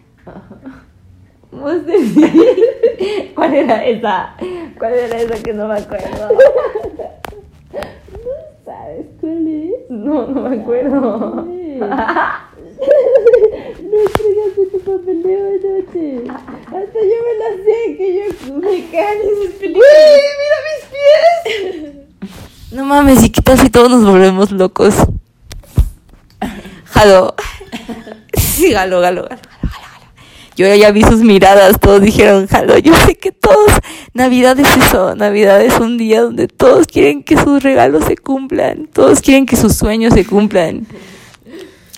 Monster 1.51 1.99
Inc. 1.99 3.35
¿Cuál 3.35 3.53
era 3.53 3.85
esa? 3.85 4.37
¿Cuál 4.77 4.93
era 4.93 5.21
esa 5.21 5.43
que 5.43 5.53
no 5.53 5.67
me 5.67 5.79
acuerdo? 5.79 6.29
¿Sabes 8.85 9.07
cuál 9.19 9.47
es? 9.47 9.89
No, 9.89 10.27
no 10.27 10.41
me 10.47 10.61
acuerdo. 10.61 11.47
No 12.75 14.01
entregaste 14.01 14.65
tu 14.71 14.79
papeleo 14.79 15.47
anoche. 15.47 16.23
Hasta 16.65 16.99
yo 16.99 17.17
me 17.25 17.33
la 17.39 17.49
sé, 17.63 17.97
que 17.97 18.07
yo 18.15 18.53
me 18.55 18.91
caen 18.91 19.19
esas 19.21 19.53
películas. 19.55 19.91
mira 20.41 20.57
mis 20.67 20.83
pies! 21.79 22.71
No 22.71 22.85
mames, 22.85 23.23
y 23.23 23.29
qué 23.29 23.41
tal 23.41 23.57
si 23.57 23.69
todos 23.69 23.89
nos 23.89 24.03
volvemos 24.05 24.51
locos. 24.51 24.95
Jalo. 26.85 27.35
Sí, 28.37 28.73
jalo, 28.73 29.01
jalo, 29.01 29.23
jalo, 29.23 29.29
jalo, 29.29 29.69
jalo. 29.71 30.05
Yo 30.57 30.75
ya 30.75 30.91
vi 30.91 31.03
sus 31.03 31.21
miradas, 31.21 31.79
todos 31.79 32.01
dijeron 32.01 32.47
jalo. 32.47 32.77
Yo 32.77 32.93
sé 32.93 33.15
que 33.15 33.31
todos, 33.31 33.71
Navidad 34.15 34.57
es 34.57 34.77
eso, 34.77 35.13
Navidad 35.13 35.61
es 35.61 35.77
un 35.77 35.97
día 35.97 36.21
donde 36.21 36.47
todos 36.47 36.87
quieren 36.87 37.21
que 37.21 37.35
sus 37.35 37.61
regalos 37.61 38.05
se 38.05 38.15
cumplan, 38.15 38.87
todos 38.87 39.19
quieren 39.19 39.45
que 39.45 39.57
sus 39.57 39.75
sueños 39.75 40.13
se 40.13 40.25
cumplan. 40.25 40.87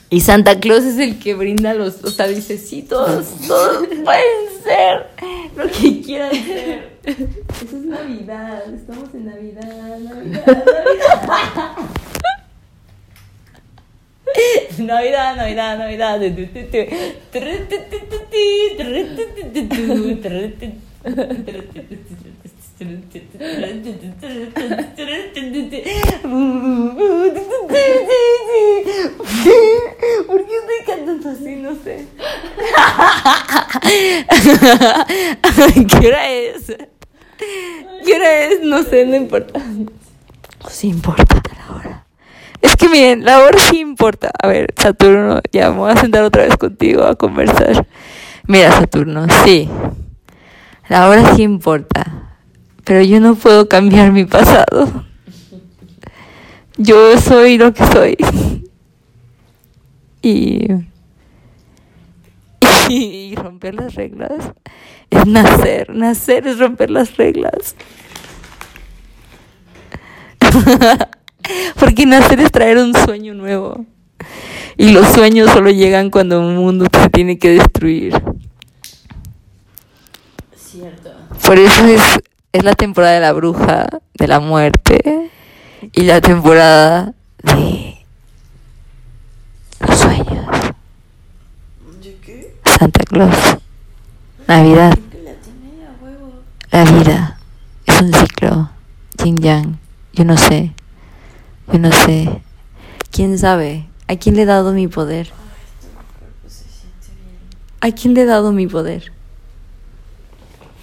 Y 0.10 0.22
Santa 0.22 0.60
Claus 0.60 0.84
es 0.84 0.98
el 0.98 1.20
que 1.20 1.36
brinda 1.36 1.76
los, 1.76 2.04
o 2.04 2.10
sea, 2.10 2.28
dice, 2.28 2.58
sí, 2.58 2.82
todos, 2.82 3.28
todos 3.48 3.86
pueden 4.04 4.64
ser 4.64 5.06
lo 5.56 5.70
que 5.70 6.02
quieran 6.02 6.32
ser. 6.32 6.98
Eso 7.04 7.22
es 7.62 7.86
Navidad, 7.86 8.64
estamos 8.74 9.14
en 9.14 9.28
Navidad, 9.28 9.62
Navidad, 9.78 10.16
Navidad. 10.16 11.76
Navidad, 14.80 15.36
Navidad, 15.36 15.78
Navidad. 15.78 16.20
¿Por 30.28 30.46
qué 30.46 30.56
estoy 30.56 30.86
cantando 30.86 31.30
así? 31.30 31.56
No 31.56 31.76
sé. 31.84 32.08
¿Qué 36.00 36.08
hora 36.08 36.30
es? 36.30 36.76
¿Qué 38.06 38.13
hora 38.13 38.39
es? 38.46 38.62
No 38.63 38.84
sé, 38.84 39.06
no 39.06 39.15
importa. 39.15 39.62
Sí 40.70 40.89
importa 40.89 41.41
la 41.58 41.76
hora. 41.76 42.06
Es 42.62 42.76
que 42.76 42.89
miren, 42.89 43.24
la 43.24 43.39
hora 43.39 43.58
sí 43.60 43.80
importa. 43.80 44.32
A 44.41 44.48
ver, 44.48 44.74
Saturno, 44.76 45.41
ya 45.52 45.72
me 45.72 45.78
voy 45.78 45.91
a 45.91 45.98
sentar 45.98 46.24
otra 46.24 46.43
vez 46.43 46.58
contigo 46.58 47.06
a 47.06 47.15
conversar. 47.15 47.88
Mira, 48.46 48.72
Saturno, 48.72 49.26
sí. 49.46 49.70
La 50.89 51.10
hora 51.10 51.36
sí 51.36 51.43
importa. 51.43 52.39
Pero 52.84 53.02
yo 53.02 53.19
no 53.19 53.36
puedo 53.36 53.67
cambiar 53.67 54.12
mi 54.12 54.26
pasado. 54.26 55.06
Yo 56.78 57.19
soy 57.19 57.58
lo 57.58 57.73
que 57.73 57.86
soy. 57.88 58.15
Y, 60.21 60.67
y 62.89 63.36
romper 63.36 63.76
las 63.76 63.95
reglas 63.95 64.54
es 65.10 65.26
nacer. 65.26 65.93
Nacer 65.93 66.47
es 66.47 66.60
romper 66.60 66.89
las 66.91 67.17
reglas. 67.17 67.76
Porque 71.80 72.06
nacer 72.06 72.39
es 72.39 72.52
traer 72.52 72.78
un 72.78 72.93
sueño 72.93 73.34
nuevo. 73.34 73.86
Y 74.78 74.91
los 74.91 75.08
sueños 75.08 75.50
solo 75.52 75.71
llegan 75.71 76.10
cuando 76.10 76.39
un 76.39 76.56
mundo 76.56 76.86
se 76.91 77.10
tiene 77.10 77.38
que 77.39 77.50
destruir. 77.50 78.13
Cierto. 80.78 81.10
Por 81.44 81.58
eso 81.58 81.86
es, 81.88 82.20
es 82.52 82.63
la 82.63 82.74
temporada 82.74 83.16
de 83.16 83.20
la 83.22 83.34
bruja, 83.34 83.88
de 84.13 84.28
la 84.28 84.40
muerte. 84.40 85.32
Y 85.92 86.04
la 86.04 86.22
temporada 86.22 87.13
de 87.42 88.06
los 89.80 89.98
sueños. 89.98 90.46
¿De 92.04 92.16
qué? 92.18 92.56
Santa 92.63 93.04
Claus. 93.06 93.58
Navidad. 94.48 94.96
La 96.72 96.84
vida 96.84 97.40
es 97.88 98.00
un 98.00 98.13
ciclo. 98.13 98.70
Yin 99.24 99.38
Yang. 99.38 99.80
Yo 100.13 100.26
no 100.26 100.38
sé. 100.38 100.74
Yo 101.74 101.80
no 101.80 101.92
sé. 101.92 102.40
¿Quién 103.10 103.40
sabe? 103.40 103.90
¿A 104.08 104.16
quién 104.16 104.36
le 104.36 104.44
he 104.44 104.46
dado 104.46 104.74
mi 104.74 104.88
poder? 104.88 105.32
¿A 107.82 107.92
quién 107.92 108.13
le 108.13 108.22
he 108.22 108.26
dado 108.26 108.52
mi 108.52 108.68
poder? 108.68 109.17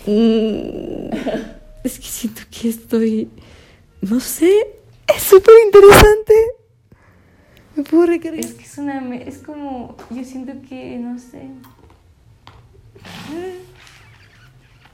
Mm, 0.06 1.08
es 1.82 1.98
que 1.98 2.06
siento 2.06 2.42
que 2.50 2.68
estoy... 2.68 3.28
No 4.00 4.20
sé. 4.20 4.52
Es 5.14 5.22
súper 5.22 5.54
interesante. 5.64 6.34
Me 7.76 7.82
puedo 7.84 8.06
recargar. 8.06 8.40
Es 8.40 8.52
que 8.52 8.64
es 8.64 8.78
una... 8.78 9.14
Es 9.16 9.38
como... 9.38 9.96
Yo 10.10 10.24
siento 10.24 10.52
que... 10.68 10.98
No 10.98 11.18
sé. 11.18 11.48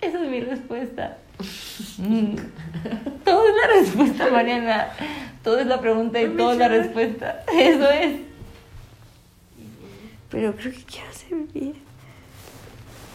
Esa 0.01 0.25
es 0.25 0.31
mi 0.31 0.41
respuesta. 0.41 1.19
Mm. 1.99 2.37
Todo 3.25 3.49
es 3.49 3.55
la 3.57 3.81
respuesta, 3.81 4.31
Mariana. 4.31 4.93
Todo 5.43 5.59
es 5.59 5.67
la 5.67 5.81
pregunta 5.81 6.21
y 6.21 6.29
todo 6.37 6.53
es 6.53 6.59
la 6.59 6.69
respuesta. 6.69 7.45
Eso 7.53 7.91
es. 7.91 8.21
Pero 10.31 10.55
creo 10.55 10.73
que 10.73 10.85
quiero 10.85 11.13
ser 11.13 11.39
bien. 11.53 11.75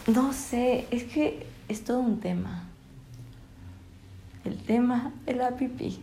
No 0.06 0.32
sé, 0.32 0.86
es 0.90 1.04
que 1.04 1.46
es 1.68 1.84
todo 1.84 2.00
un 2.00 2.20
tema. 2.20 2.64
El 4.44 4.56
tema 4.58 5.12
de 5.24 5.34
la 5.34 5.50
pipí. 5.50 5.98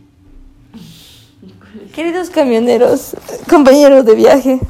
Queridos 1.94 2.30
camioneros, 2.30 3.16
compañeros 3.48 4.04
de 4.04 4.14
viaje, 4.14 4.60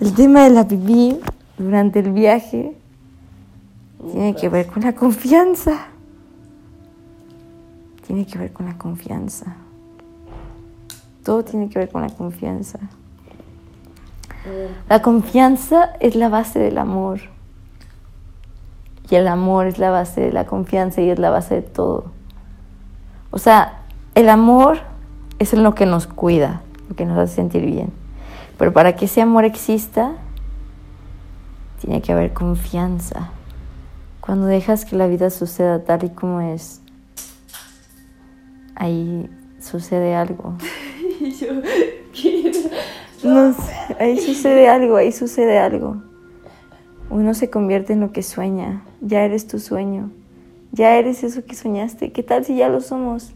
el 0.00 0.14
tema 0.14 0.44
de 0.44 0.50
la 0.50 0.66
pipí 0.66 1.18
durante 1.58 2.00
el 2.00 2.12
viaje 2.12 2.76
tiene 4.12 4.34
que 4.34 4.48
ver 4.48 4.66
con 4.66 4.82
la 4.82 4.94
confianza. 4.94 5.88
Tiene 8.06 8.26
que 8.26 8.38
ver 8.38 8.52
con 8.52 8.66
la 8.66 8.78
confianza. 8.78 9.56
Todo 11.24 11.44
tiene 11.44 11.68
que 11.68 11.78
ver 11.78 11.88
con 11.88 12.02
la 12.02 12.10
confianza. 12.10 12.78
La 14.88 15.02
confianza 15.02 15.96
es 15.98 16.14
la 16.14 16.28
base 16.28 16.58
del 16.58 16.78
amor. 16.78 17.20
Y 19.08 19.14
el 19.14 19.28
amor 19.28 19.66
es 19.66 19.78
la 19.78 19.90
base 19.90 20.20
de 20.20 20.32
la 20.32 20.46
confianza 20.46 21.00
y 21.00 21.10
es 21.10 21.18
la 21.18 21.30
base 21.30 21.56
de 21.56 21.62
todo. 21.62 22.12
O 23.30 23.38
sea, 23.38 23.82
el 24.14 24.28
amor 24.28 24.78
es 25.38 25.52
lo 25.52 25.74
que 25.74 25.86
nos 25.86 26.06
cuida, 26.06 26.62
lo 26.88 26.96
que 26.96 27.04
nos 27.04 27.18
hace 27.18 27.36
sentir 27.36 27.64
bien. 27.64 27.92
Pero 28.58 28.72
para 28.72 28.96
que 28.96 29.04
ese 29.04 29.22
amor 29.22 29.44
exista, 29.44 30.12
Tiene 31.80 32.00
que 32.00 32.10
haber 32.10 32.32
confianza. 32.32 33.30
Cuando 34.20 34.46
dejas 34.46 34.86
que 34.86 34.96
la 34.96 35.06
vida 35.06 35.28
suceda 35.28 35.84
tal 35.84 36.04
y 36.04 36.08
como 36.08 36.40
es, 36.40 36.80
ahí 38.74 39.28
sucede 39.60 40.14
algo. 40.14 40.54
Y 41.20 41.30
yo. 41.32 41.48
No 43.22 43.52
sé, 43.52 43.72
ahí 44.00 44.18
sucede 44.18 44.68
algo, 44.68 44.96
ahí 44.96 45.12
sucede 45.12 45.58
algo. 45.58 46.02
Uno 47.10 47.34
se 47.34 47.50
convierte 47.50 47.92
en 47.92 48.00
lo 48.00 48.12
que 48.12 48.22
sueña. 48.22 48.82
Ya 49.00 49.22
eres 49.22 49.46
tu 49.46 49.58
sueño. 49.58 50.10
Ya 50.72 50.96
eres 50.96 51.22
eso 51.22 51.44
que 51.44 51.54
soñaste. 51.54 52.12
¿Qué 52.12 52.22
tal 52.22 52.44
si 52.44 52.56
ya 52.56 52.68
lo 52.68 52.80
somos? 52.80 53.32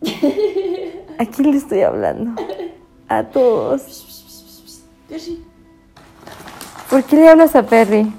¿A 1.18 1.26
quién 1.26 1.50
le 1.50 1.56
estoy 1.56 1.82
hablando? 1.82 2.40
A 3.08 3.24
todos. 3.24 4.04
Perry, 5.08 5.42
¿Por 6.90 7.02
qué 7.04 7.16
le 7.16 7.28
hablas 7.28 7.56
a 7.56 7.62
Perry? 7.64 8.12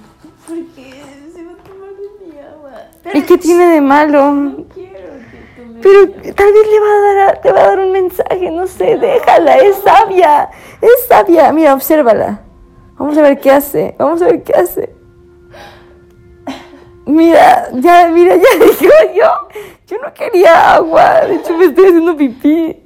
porque 0.48 0.91
se 1.34 1.43
va 1.45 1.52
a 1.52 1.56
tomar 1.58 1.89
de 1.91 2.26
mi 2.34 2.39
agua. 2.39 2.72
¿Y 3.13 3.22
qué 3.22 3.38
tiene 3.38 3.65
de 3.67 3.82
malo? 3.82 4.32
No 4.32 4.65
quiero 4.74 5.00
que 5.32 5.62
tome 5.62 5.80
Pero 5.82 6.00
mi 6.08 6.13
agua. 6.13 6.34
tal 6.36 6.54
vez 6.54 6.67
le 6.67 6.80
va 6.80 6.88
a 6.88 7.02
dar, 7.02 7.17
a- 7.38 7.41
te 7.41 7.52
va 7.52 7.60
a 7.60 7.67
dar 7.67 7.80
un 7.80 7.91
mensaje, 7.91 8.52
no 8.52 8.65
sé, 8.67 8.98
déjala, 8.98 9.58
es 9.58 9.76
sabia, 9.78 10.50
es 10.82 11.08
sabia. 11.08 11.54
Mira, 11.54 11.74
obsérvala. 11.76 12.41
Vamos 12.99 13.17
a 13.17 13.21
ver 13.21 13.39
qué 13.39 13.49
hace, 13.49 13.95
vamos 13.97 14.21
a 14.21 14.25
ver 14.25 14.43
qué 14.43 14.53
hace. 14.53 14.89
Mira, 17.05 17.69
ya, 17.73 18.09
mira, 18.09 18.35
ya 18.35 18.65
dijo 18.65 18.93
yo. 19.15 19.47
Yo 19.88 19.97
no 20.05 20.13
quería 20.13 20.75
agua, 20.75 21.21
de 21.21 21.35
hecho 21.35 21.57
me 21.57 21.65
estoy 21.65 21.85
haciendo 21.85 22.15
pipí. 22.17 22.77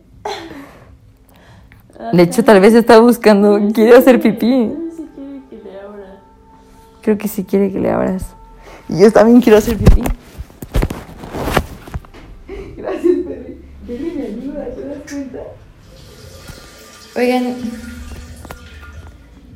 De 2.13 2.23
hecho, 2.23 2.43
tal 2.43 2.59
vez 2.61 2.75
está 2.75 2.99
buscando, 2.99 3.59
quiere 3.73 3.97
hacer 3.97 4.21
pipí. 4.21 4.67
No 4.67 4.91
sé 4.91 4.97
si 4.97 5.07
quiere 5.07 5.41
que 5.49 5.55
le 5.57 5.79
abra. 5.79 6.21
Creo 7.01 7.17
que 7.17 7.27
sí 7.27 7.43
quiere 7.43 7.71
que 7.71 7.79
le 7.79 7.91
abras. 7.91 8.35
Y 8.89 8.99
yo 8.99 9.11
también 9.11 9.41
quiero 9.41 9.57
hacer 9.57 9.77
pipí. 9.77 10.03
Gracias, 12.77 13.15
Perry. 13.27 13.61
Perry 13.87 14.13
me 14.15 14.23
ayuda, 14.23 14.65
¿te 14.75 14.85
das 14.85 15.11
cuenta? 15.11 15.39
Oigan, 17.15 17.55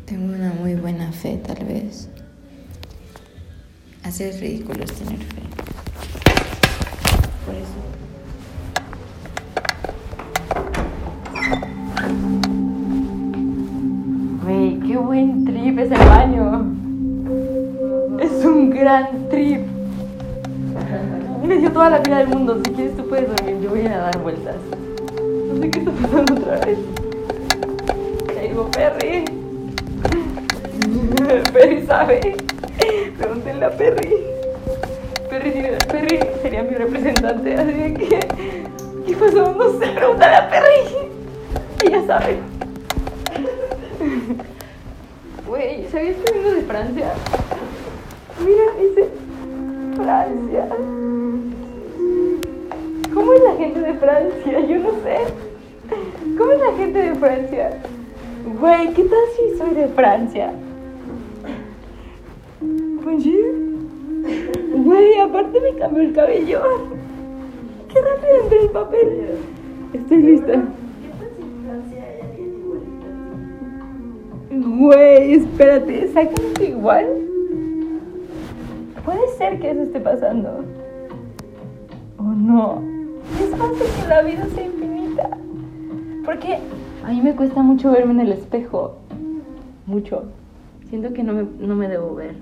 tengo 0.07 0.33
una 0.33 0.53
muy 0.53 0.73
buena 0.75 1.11
fe, 1.11 1.37
tal 1.45 1.65
vez. 1.65 2.07
Hacer 4.03 4.39
ridículo 4.39 4.85
es 4.85 4.93
tener 4.93 5.17
fe. 5.19 5.41
Por 7.45 7.55
eso. 7.55 7.67
Qué 14.87 14.95
buen 14.95 15.43
trip 15.43 15.77
ese 15.77 15.97
baño. 15.97 16.71
Es 18.21 18.45
un 18.45 18.69
gran 18.69 19.27
trip. 19.29 19.59
Me 21.45 21.57
dio 21.57 21.71
toda 21.73 21.89
la 21.89 22.01
pila 22.01 22.19
del 22.19 22.29
mundo. 22.29 22.61
Si 22.63 22.71
quieres, 22.71 22.95
tú 22.95 23.05
puedes 23.09 23.27
dormir. 23.27 23.59
Yo 23.61 23.71
voy 23.71 23.85
a 23.87 23.97
dar 23.97 24.17
vueltas. 24.21 24.55
No 25.49 25.61
sé 25.61 25.69
qué 25.69 25.79
está 25.79 25.91
pasando 25.91 26.33
otra 26.33 26.65
vez. 26.65 26.77
Ya 28.33 28.41
llegó 28.41 28.71
Perry. 28.71 29.46
Perry 31.27 31.85
sabe. 31.85 32.35
Pregúntenle 33.17 33.65
a 33.65 33.69
Perry. 33.69 34.23
Perry, 35.29 35.77
Perry 35.91 36.19
sería 36.41 36.63
mi 36.63 36.75
representante. 36.75 37.55
Así 37.55 37.93
que. 37.93 38.19
¿Qué 39.05 39.15
pasó? 39.15 39.53
No 39.53 39.79
sé. 39.79 39.87
Pregúntale 39.87 40.35
a 40.35 40.49
Perry. 40.49 41.09
Ella 41.83 42.01
sabe. 42.07 42.37
Güey, 45.47 45.87
¿sabías 45.91 46.15
que 46.17 46.33
vengo 46.33 46.51
de 46.51 46.61
Francia? 46.61 47.13
Mira, 48.39 48.63
dice 48.79 49.09
Francia. 49.95 50.67
¿Cómo 53.13 53.33
es 53.33 53.43
la 53.43 53.55
gente 53.55 53.79
de 53.79 53.93
Francia? 53.95 54.59
Yo 54.59 54.79
no 54.79 54.91
sé. 55.03 55.17
¿Cómo 56.37 56.51
es 56.51 56.59
la 56.59 56.73
gente 56.77 56.99
de 56.99 57.15
Francia? 57.15 57.69
Güey, 58.59 58.93
¿qué 58.93 59.03
tal 59.03 59.19
si 59.35 59.57
soy 59.57 59.73
de 59.75 59.87
Francia? 59.87 60.51
Bonjour. 63.07 63.55
Güey, 64.83 65.17
aparte 65.21 65.61
me 65.61 65.79
cambió 65.79 66.03
el 66.03 66.11
cabello. 66.11 66.61
Qué 67.87 68.01
rápido 68.01 68.43
entré 68.43 68.61
el 68.63 68.69
papel. 68.69 69.27
Estoy 69.93 70.23
lista. 70.23 70.63
Güey, 74.51 75.35
espérate, 75.35 76.03
¿exactamente 76.03 76.65
igual? 76.65 77.05
Puede 79.05 79.25
ser 79.37 79.57
que 79.61 79.71
eso 79.71 79.83
esté 79.83 80.01
pasando. 80.01 80.65
¿O 82.17 82.23
no? 82.23 82.83
Es 83.41 83.55
fácil 83.55 83.87
que 84.01 84.07
la 84.09 84.21
vida 84.21 84.45
sea 84.53 84.65
infinita. 84.65 85.29
Porque 86.25 86.57
a 87.05 87.11
mí 87.11 87.21
me 87.21 87.33
cuesta 87.37 87.63
mucho 87.63 87.89
verme 87.89 88.11
en 88.11 88.19
el 88.19 88.33
espejo. 88.33 88.97
Mucho. 89.85 90.25
Siento 90.89 91.13
que 91.13 91.23
no 91.23 91.31
me, 91.31 91.47
no 91.57 91.73
me 91.73 91.87
debo 91.87 92.13
ver. 92.13 92.35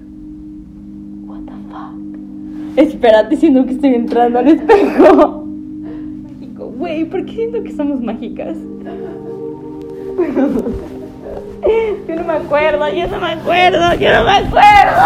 Espérate, 2.75 3.37
siento 3.37 3.65
que 3.65 3.73
estoy 3.73 3.95
entrando 3.95 4.39
al 4.39 4.47
espejo. 4.47 5.45
Mágico. 6.23 6.67
Güey, 6.77 7.05
¿por 7.05 7.25
qué 7.25 7.33
siento 7.33 7.63
que 7.63 7.71
somos 7.71 8.01
mágicas? 8.01 8.57
Yo 12.07 12.15
no 12.15 12.23
me 12.23 12.33
acuerdo, 12.33 12.87
yo 12.89 13.07
no 13.07 13.19
me 13.19 13.31
acuerdo, 13.31 13.93
yo 13.95 14.13
no 14.13 14.23
me 14.23 14.31
acuerdo. 14.31 15.01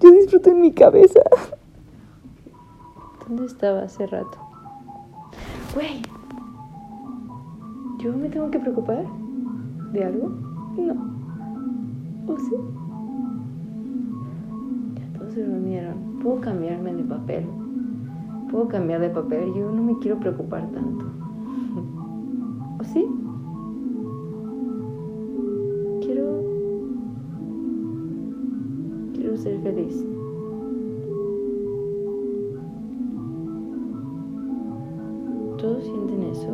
Yo 0.00 0.10
disfruto 0.10 0.50
en 0.50 0.60
mi 0.60 0.72
cabeza. 0.72 1.20
¿Dónde 3.26 3.46
estaba 3.46 3.82
hace 3.82 4.06
rato? 4.06 4.38
Güey. 5.74 6.02
¿Yo 7.98 8.12
me 8.12 8.28
tengo 8.28 8.50
que 8.50 8.58
preocupar? 8.58 9.04
¿De 9.92 10.04
algo? 10.04 10.28
No. 10.76 10.94
¿O 12.26 12.38
sí? 12.38 12.56
Se 15.30 15.46
reunieron. 15.46 16.18
Puedo 16.20 16.40
cambiarme 16.40 16.92
de 16.92 17.04
papel. 17.04 17.46
Puedo 18.50 18.66
cambiar 18.66 19.00
de 19.00 19.10
papel. 19.10 19.52
Yo 19.54 19.70
no 19.70 19.82
me 19.82 19.98
quiero 20.00 20.18
preocupar 20.18 20.68
tanto. 20.72 21.04
¿O 22.80 22.84
sí? 22.84 23.06
Quiero. 26.00 26.42
Quiero 29.14 29.36
ser 29.36 29.60
feliz. 29.60 30.04
¿Todos 35.58 35.84
sienten 35.84 36.22
eso? 36.24 36.48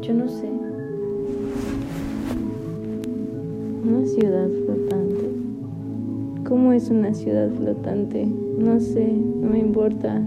Yo 0.00 0.14
no 0.14 0.28
sé. 0.28 0.67
Una 3.88 4.04
ciudad 4.04 4.50
flotante. 4.50 5.30
¿Cómo 6.46 6.74
es 6.74 6.90
una 6.90 7.14
ciudad 7.14 7.48
flotante? 7.52 8.26
No 8.26 8.78
sé, 8.80 9.10
no 9.10 9.48
me 9.48 9.60
importa. 9.60 10.20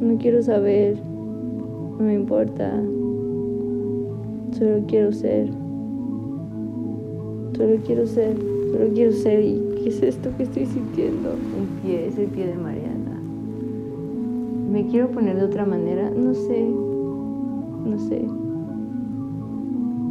No 0.00 0.16
quiero 0.16 0.42
saber. 0.42 0.96
No 1.98 2.06
me 2.06 2.14
importa. 2.14 2.72
Solo 4.52 4.80
quiero 4.86 5.12
ser. 5.12 5.50
Solo 7.54 7.76
quiero 7.84 8.06
ser. 8.06 8.34
Solo 8.72 8.94
quiero 8.94 9.12
ser. 9.12 9.44
¿Y 9.44 9.62
qué 9.82 9.90
es 9.90 10.02
esto 10.02 10.30
que 10.38 10.44
estoy 10.44 10.64
sintiendo? 10.64 11.32
Un 11.32 11.82
pie, 11.82 12.06
es 12.06 12.16
el 12.16 12.28
pie 12.28 12.46
de 12.46 12.54
Mariana. 12.54 13.20
¿Me 14.72 14.86
quiero 14.86 15.10
poner 15.10 15.36
de 15.36 15.44
otra 15.44 15.66
manera? 15.66 16.08
No 16.08 16.32
sé. 16.32 16.64
No 17.84 17.98
sé. 17.98 18.26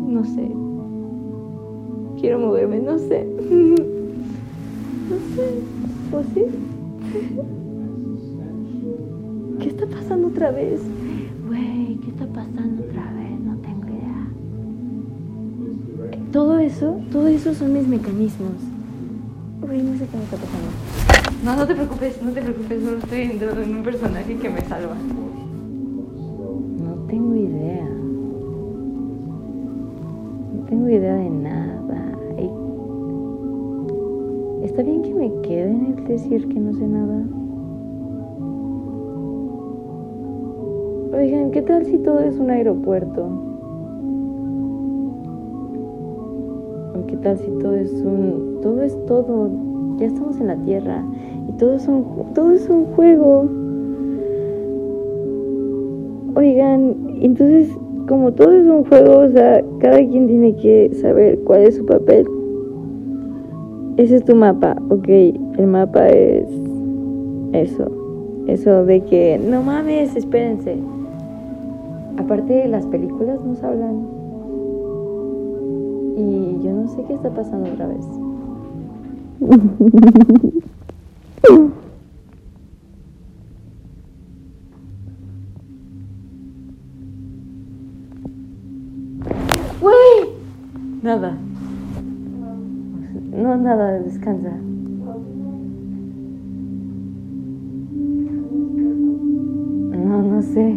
No 0.08 0.24
sé. 0.24 0.67
Quiero 2.20 2.40
moverme, 2.40 2.80
no 2.80 2.98
sé. 2.98 3.26
No 5.10 5.16
sé. 5.36 5.48
¿O 6.12 6.22
sí? 6.34 6.44
¿Qué 9.62 9.70
está 9.70 9.88
pasando 9.88 10.28
otra 10.28 10.52
vez? 10.52 10.82
Güey, 11.48 11.96
¿qué 12.04 12.10
está 12.10 12.26
pasando 12.26 12.84
otra 12.84 13.14
vez? 13.14 13.40
No 13.40 13.56
tengo 13.58 13.88
idea. 13.88 14.28
Todo 16.34 16.60
eso, 16.60 17.00
todo 17.10 17.28
eso 17.28 17.54
son 17.54 17.72
mis 17.72 17.88
mecanismos. 17.88 18.52
Güey, 19.62 19.82
no 19.82 19.98
sé 19.98 20.08
qué 20.08 20.18
me 20.18 20.24
está 20.24 20.36
pasando. 20.36 20.72
No, 21.46 21.56
no 21.56 21.66
te 21.66 21.76
preocupes, 21.76 22.22
no 22.22 22.32
te 22.32 22.42
preocupes, 22.42 22.84
solo 22.84 22.98
estoy 22.98 23.22
entrando 23.22 23.62
en 23.62 23.76
un 23.76 23.84
personaje 23.84 24.36
que 24.36 24.50
me 24.50 24.62
salva. 24.62 24.96
No 26.84 26.96
tengo 27.08 27.34
idea. 27.36 27.88
No 30.54 30.66
tengo 30.68 30.90
idea 30.90 31.16
de 31.16 31.30
nada. 31.30 31.47
Está 34.68 34.84
bien 34.84 35.02
que 35.02 35.14
me 35.14 35.32
quede 35.44 35.72
en 35.72 35.96
el 35.98 36.08
decir 36.08 36.46
que 36.50 36.60
no 36.60 36.74
sé 36.74 36.86
nada. 36.86 37.24
Oigan, 41.18 41.52
¿qué 41.52 41.62
tal 41.62 41.86
si 41.86 41.98
todo 42.00 42.20
es 42.20 42.38
un 42.38 42.50
aeropuerto? 42.50 43.30
¿qué 47.08 47.16
tal 47.16 47.38
si 47.38 47.50
todo 47.62 47.76
es 47.76 47.94
un, 48.02 48.60
todo 48.62 48.82
es 48.84 49.06
todo? 49.06 49.50
Ya 50.00 50.08
estamos 50.08 50.38
en 50.42 50.48
la 50.48 50.58
Tierra 50.58 51.02
y 51.48 51.54
todo 51.54 51.76
es 51.76 51.88
un, 51.88 52.34
todo 52.36 52.52
es 52.52 52.68
un 52.70 52.88
juego. 52.88 53.46
Oigan, 56.36 56.94
entonces 57.22 57.74
como 58.06 58.34
todo 58.34 58.52
es 58.52 58.66
un 58.68 58.84
juego, 58.84 59.20
o 59.20 59.30
sea, 59.30 59.64
cada 59.80 60.00
quien 60.00 60.28
tiene 60.28 60.58
que 60.58 60.94
saber 60.96 61.40
cuál 61.46 61.62
es 61.62 61.78
su 61.78 61.86
papel. 61.86 62.28
Ese 63.98 64.18
es 64.18 64.26
tu 64.26 64.36
mapa, 64.36 64.76
ok. 64.90 65.08
El 65.08 65.68
mapa 65.68 66.08
es 66.10 66.48
eso. 67.54 67.92
Eso 68.48 68.86
de 68.86 69.02
que, 69.02 69.40
no 69.40 69.64
mames, 69.64 70.16
espérense. 70.16 70.78
Aparte, 72.18 72.68
las 72.68 72.86
películas 72.86 73.44
nos 73.44 73.62
hablan. 73.64 74.08
Y 76.16 76.64
yo 76.64 76.74
no 76.74 76.88
sé 76.88 77.04
qué 77.08 77.14
está 77.14 77.30
pasando 77.32 77.72
otra 77.72 77.88
vez. 77.88 78.06
Nada. 91.02 91.38
No, 93.38 93.56
nada, 93.56 94.00
descansa. 94.00 94.50
No, 99.96 100.24
no 100.24 100.42
sé. 100.42 100.76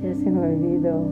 Ya 0.00 0.14
se 0.14 0.30
me 0.30 0.38
olvidó. 0.38 1.02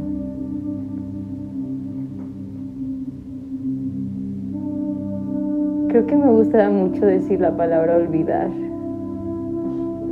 Creo 5.89 6.07
que 6.07 6.17
me 6.17 6.31
gusta 6.31 6.71
mucho 6.71 7.05
decir 7.05 7.41
la 7.41 7.57
palabra 7.57 7.97
olvidar. 7.97 8.49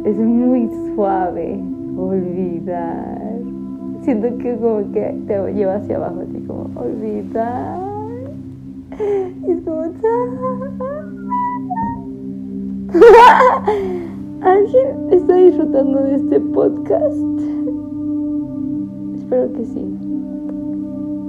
Es 0.04 0.18
muy 0.18 0.68
suave. 0.92 1.62
Olvidar. 1.96 3.38
Siento 4.00 4.36
que 4.38 4.56
como 4.56 4.90
que 4.90 5.16
te 5.28 5.52
lleva 5.54 5.76
hacia 5.76 5.98
abajo, 5.98 6.22
así 6.28 6.40
como 6.48 6.68
olvidar. 6.80 7.83
Y 8.98 9.50
es 9.50 9.60
como... 9.62 9.82
¿Alguien 14.40 14.86
está 15.10 15.36
disfrutando 15.36 16.02
de 16.02 16.14
este 16.16 16.40
podcast? 16.40 17.40
Espero 19.16 19.52
que 19.52 19.64
sí. 19.64 19.84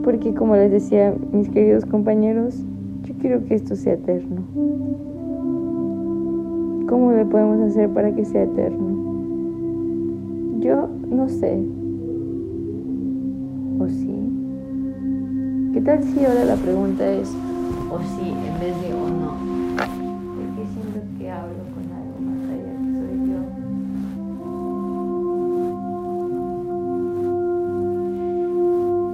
Porque 0.03 0.34
como 0.34 0.55
les 0.55 0.72
decía 0.72 1.16
mis 1.32 1.49
queridos 1.49 1.86
compañeros, 1.86 2.63
yo 3.03 3.16
quiero 3.20 3.43
que 3.45 3.55
esto 3.55 3.76
sea 3.76 3.93
eterno. 3.93 4.41
¿Cómo 6.88 7.13
le 7.13 7.26
podemos 7.26 7.59
hacer 7.72 7.89
para 7.89 8.13
que 8.13 8.26
sea 8.26 8.43
eterno? 8.43 8.95
Yo 10.59 10.88
no 11.09 11.28
sé. 11.30 11.63
¿O 13.80 13.88
sí? 13.88 14.16
¿Qué 15.74 15.82
tal 15.82 16.03
si 16.03 16.24
ahora 16.24 16.45
la 16.45 16.55
pregunta 16.55 17.11
es 17.11 17.36
o 17.95 17.99
sí 17.99 18.27
en 18.27 18.59
vez 18.59 18.75
de 18.81 18.93
o 18.93 19.07
no? 19.07 19.31
Porque 19.77 20.63
siento 20.73 20.99
que 21.17 21.31
hablo 21.31 21.63
con 21.73 21.85
algo 21.95 22.19
más 22.19 22.41
allá 22.49 22.73
que 22.75 22.91
soy 22.99 23.15
yo. 23.29 23.39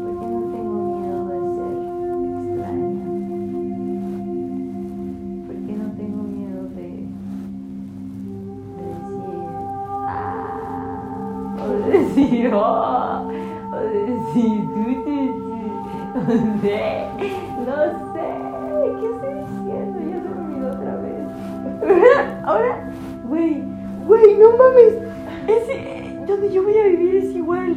Porque 0.01 0.25
no 0.33 0.39
tengo 0.49 0.77
miedo 0.97 1.19
de 1.29 1.37
ser 1.55 1.73
extraña. 2.39 3.05
Porque 5.45 5.71
no 5.77 5.87
tengo 5.99 6.21
miedo 6.23 6.61
de, 6.75 6.89
de 8.77 8.83
decir 8.97 9.37
ah 10.07 10.17
o 11.59 11.63
de 11.69 11.85
decir 11.99 12.49
oh 12.51 13.29
o 13.71 13.77
de 13.77 13.99
decir 14.11 14.59
tú. 14.73 14.81
No 16.13 16.33
sé, 16.61 16.79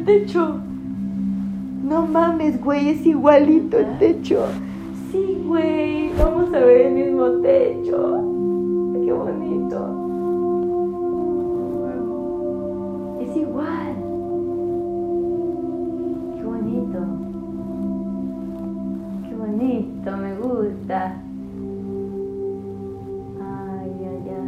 techo. 0.05 0.59
No 1.83 2.05
mames, 2.05 2.61
güey, 2.63 2.89
es 2.89 3.05
igualito 3.05 3.77
el 3.77 3.97
techo. 3.99 4.45
Sí, 5.11 5.41
güey, 5.45 6.11
vamos 6.17 6.53
a 6.53 6.59
ver 6.59 6.87
el 6.87 6.93
mismo 6.93 7.29
techo. 7.41 8.21
Qué 9.03 9.11
bonito. 9.13 10.01
Es 13.21 13.35
igual. 13.37 13.95
Qué 16.35 16.43
bonito. 16.43 16.99
Qué 19.27 19.35
bonito, 19.35 20.17
me 20.17 20.35
gusta. 20.37 21.21
Ay, 23.41 23.91
ay, 24.09 24.31
ay. 24.31 24.41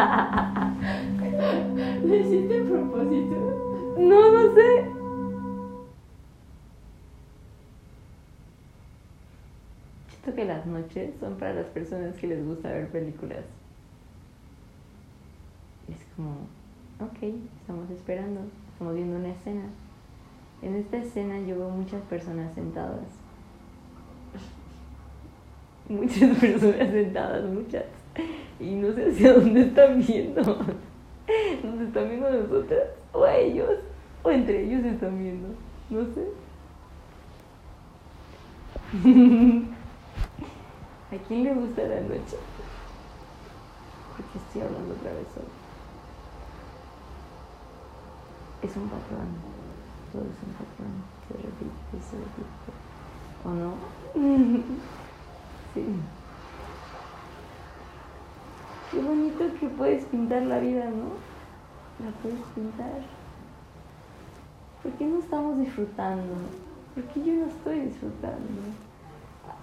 las 10.44 10.66
noches 10.66 11.10
son 11.20 11.36
para 11.36 11.54
las 11.54 11.66
personas 11.66 12.14
que 12.16 12.26
les 12.26 12.44
gusta 12.44 12.70
ver 12.70 12.88
películas. 12.88 13.44
Es 15.88 15.98
como, 16.16 16.30
ok, 17.00 17.34
estamos 17.60 17.90
esperando, 17.90 18.40
estamos 18.72 18.94
viendo 18.94 19.16
una 19.16 19.30
escena. 19.30 19.64
En 20.62 20.76
esta 20.76 20.96
escena 20.98 21.38
yo 21.40 21.58
veo 21.58 21.70
muchas 21.70 22.02
personas 22.02 22.54
sentadas. 22.54 23.04
Muchas 25.88 26.38
personas 26.38 26.90
sentadas, 26.90 27.44
muchas. 27.44 27.84
Y 28.58 28.74
no 28.76 28.90
sé 28.94 29.10
hacia 29.10 29.34
dónde 29.34 29.60
están 29.60 29.98
viendo. 29.98 30.42
¿Nos 31.62 31.80
están 31.80 32.08
viendo 32.08 32.30
nosotras? 32.30 32.88
O 33.12 33.22
a 33.24 33.36
ellos. 33.36 33.68
O 34.22 34.30
entre 34.30 34.64
ellos 34.64 34.82
están 34.82 35.18
viendo. 35.18 35.48
No 35.90 36.06
sé. 36.14 36.26
¿A 41.14 41.18
quién 41.28 41.44
le 41.44 41.54
gusta 41.54 41.82
la 41.82 42.00
noche? 42.00 42.36
Porque 44.16 44.38
estoy 44.38 44.62
hablando 44.62 44.94
otra 44.94 45.12
vez 45.12 45.28
solo. 45.32 45.46
Es 48.62 48.76
un 48.76 48.88
patrón. 48.88 49.28
Todo 50.10 50.22
es 50.22 50.42
un 50.42 50.52
patrón. 50.54 51.04
Se 51.28 51.34
repite, 51.34 52.02
se 52.02 52.16
repite. 52.18 52.72
¿O 53.44 53.50
no? 53.50 53.74
sí. 55.74 55.84
Qué 58.90 59.00
bonito 59.00 59.44
que 59.60 59.68
puedes 59.68 60.04
pintar 60.06 60.42
la 60.42 60.58
vida, 60.58 60.86
¿no? 60.86 61.12
La 62.04 62.10
puedes 62.22 62.44
pintar. 62.56 63.02
¿Por 64.82 64.90
qué 64.94 65.06
no 65.06 65.20
estamos 65.20 65.58
disfrutando? 65.60 66.34
¿Por 66.96 67.04
qué 67.04 67.24
yo 67.24 67.34
no 67.34 67.46
estoy 67.46 67.80
disfrutando? 67.82 68.83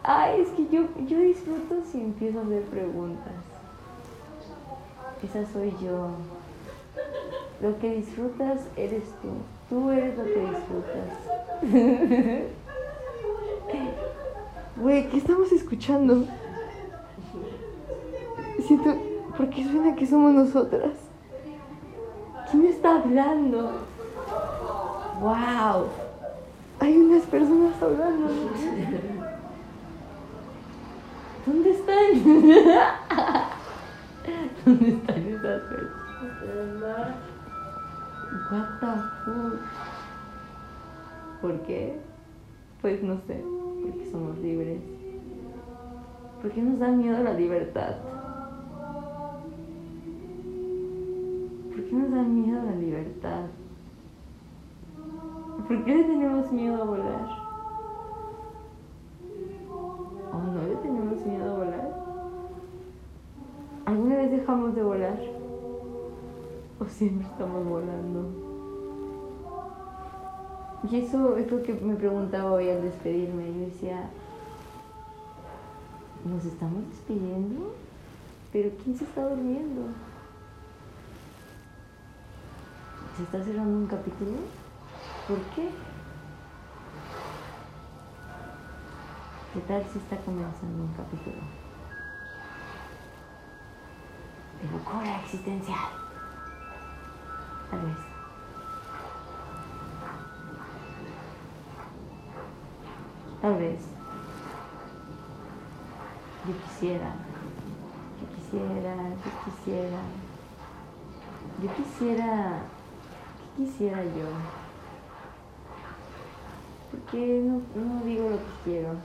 Ay, 0.04 0.42
es 0.42 0.50
que 0.50 0.68
yo, 0.68 0.84
yo 1.08 1.20
disfruto 1.20 1.84
si 1.92 2.02
empiezo 2.02 2.40
a 2.40 2.44
hacer 2.44 2.64
preguntas. 2.64 3.34
Esa 5.24 5.46
soy 5.52 5.72
yo. 5.82 6.10
Lo 7.62 7.78
que 7.80 7.96
disfrutas 7.96 8.62
eres 8.76 9.04
tú. 9.22 9.30
Tú 9.70 9.92
eres 9.92 10.18
lo 10.18 10.24
que 10.24 10.40
disfrutas. 10.40 11.08
Güey, 14.82 15.08
¿qué 15.10 15.18
estamos 15.18 15.52
escuchando? 15.52 16.26
Siento, 18.66 18.96
¿por 19.38 19.50
qué 19.52 19.64
suena 19.64 19.96
que 19.96 20.08
somos 20.08 20.34
nosotras? 20.34 20.94
¿Quién 22.50 22.66
está 22.66 22.96
hablando? 22.96 23.74
¡Wow! 25.22 25.86
Hay 26.80 26.98
unas 26.98 27.24
personas 27.28 27.80
hablando. 27.80 28.28
¿Dónde 31.46 31.72
están? 31.72 32.14
¿Dónde 34.66 34.90
están 34.90 35.28
esas 35.28 35.62
personas? 35.64 37.16
What 38.52 38.68
the 38.80 38.94
fuck? 39.26 39.60
¿Por 41.42 41.62
qué? 41.64 42.00
Pues 42.82 43.02
no 43.02 43.18
sé, 43.26 43.44
porque 43.82 44.12
somos 44.12 44.38
libres. 44.38 44.82
¿Por 46.42 46.52
qué 46.52 46.62
nos 46.62 46.80
da 46.80 46.90
miedo 46.90 47.24
la 47.24 47.34
libertad? 47.34 47.96
¿Por 51.70 51.84
qué 51.84 51.96
nos 51.96 52.12
da 52.12 52.22
miedo 52.22 52.62
la 52.64 52.76
libertad? 52.76 53.46
¿Por 55.68 55.86
qué 55.86 55.96
le 55.96 56.04
tenemos 56.04 56.52
miedo 56.52 56.82
a 56.82 56.86
volar? 56.86 57.41
Dejamos 64.42 64.76
de 64.76 64.84
volar? 64.84 65.20
¿O 66.80 66.86
siempre 66.86 67.28
estamos 67.28 67.64
volando? 67.64 68.28
Y 70.90 70.96
eso 70.98 71.38
es 71.38 71.52
lo 71.52 71.62
que 71.62 71.74
me 71.76 71.96
preguntaba 71.96 72.52
hoy 72.54 72.70
al 72.70 72.82
despedirme. 72.82 73.54
Yo 73.54 73.66
decía, 73.68 74.10
¿nos 76.26 76.44
estamos 76.44 76.88
despidiendo? 76.90 77.76
¿Pero 78.52 78.72
quién 78.84 78.98
se 78.98 79.04
está 79.04 79.30
durmiendo? 79.30 79.82
¿Se 83.16 83.24
está 83.24 83.44
cerrando 83.44 83.78
un 83.78 83.88
capítulo? 83.88 84.32
¿Por 85.28 85.38
qué? 85.56 85.70
¿Qué 89.54 89.60
tal 89.68 89.86
si 89.94 90.00
está 90.00 90.18
comenzando 90.18 90.84
un 90.84 90.94
capítulo? 90.94 91.61
Locura 94.70 95.22
existencial. 95.24 95.90
Tal 97.70 97.82
vez. 97.82 97.98
Tal 103.42 103.56
vez. 103.58 103.82
Yo 106.48 106.54
quisiera. 106.62 107.16
Yo 108.20 108.28
quisiera. 108.36 108.96
Yo 109.26 109.32
quisiera. 109.46 110.02
Yo 111.62 111.74
quisiera. 111.74 112.62
¿Qué 113.58 113.64
quisiera 113.64 114.04
yo? 114.04 114.28
Porque 116.92 117.42
no, 117.44 117.62
no 117.76 118.04
digo 118.04 118.30
lo 118.30 118.38
que 118.38 118.52
quiero. 118.64 118.96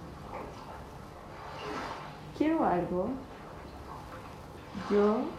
Quiero 2.37 2.65
algo. 2.65 3.11
Yo, 4.91 5.31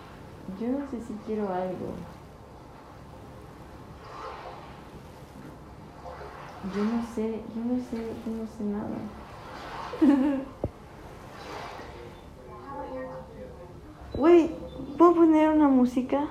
yo 0.59 0.67
no 0.69 0.79
sé 0.89 1.01
si 1.05 1.13
quiero 1.25 1.53
algo. 1.53 1.93
Yo 6.73 6.83
no 6.83 7.01
sé, 7.03 7.41
yo 7.55 7.63
no 7.63 7.79
sé, 7.79 7.97
yo 8.25 8.31
no 8.31 8.47
sé 8.47 8.63
nada. 8.63 8.97
Güey, 14.17 14.49
¿puedo 14.97 15.13
poner 15.13 15.49
una 15.49 15.67
música? 15.67 16.27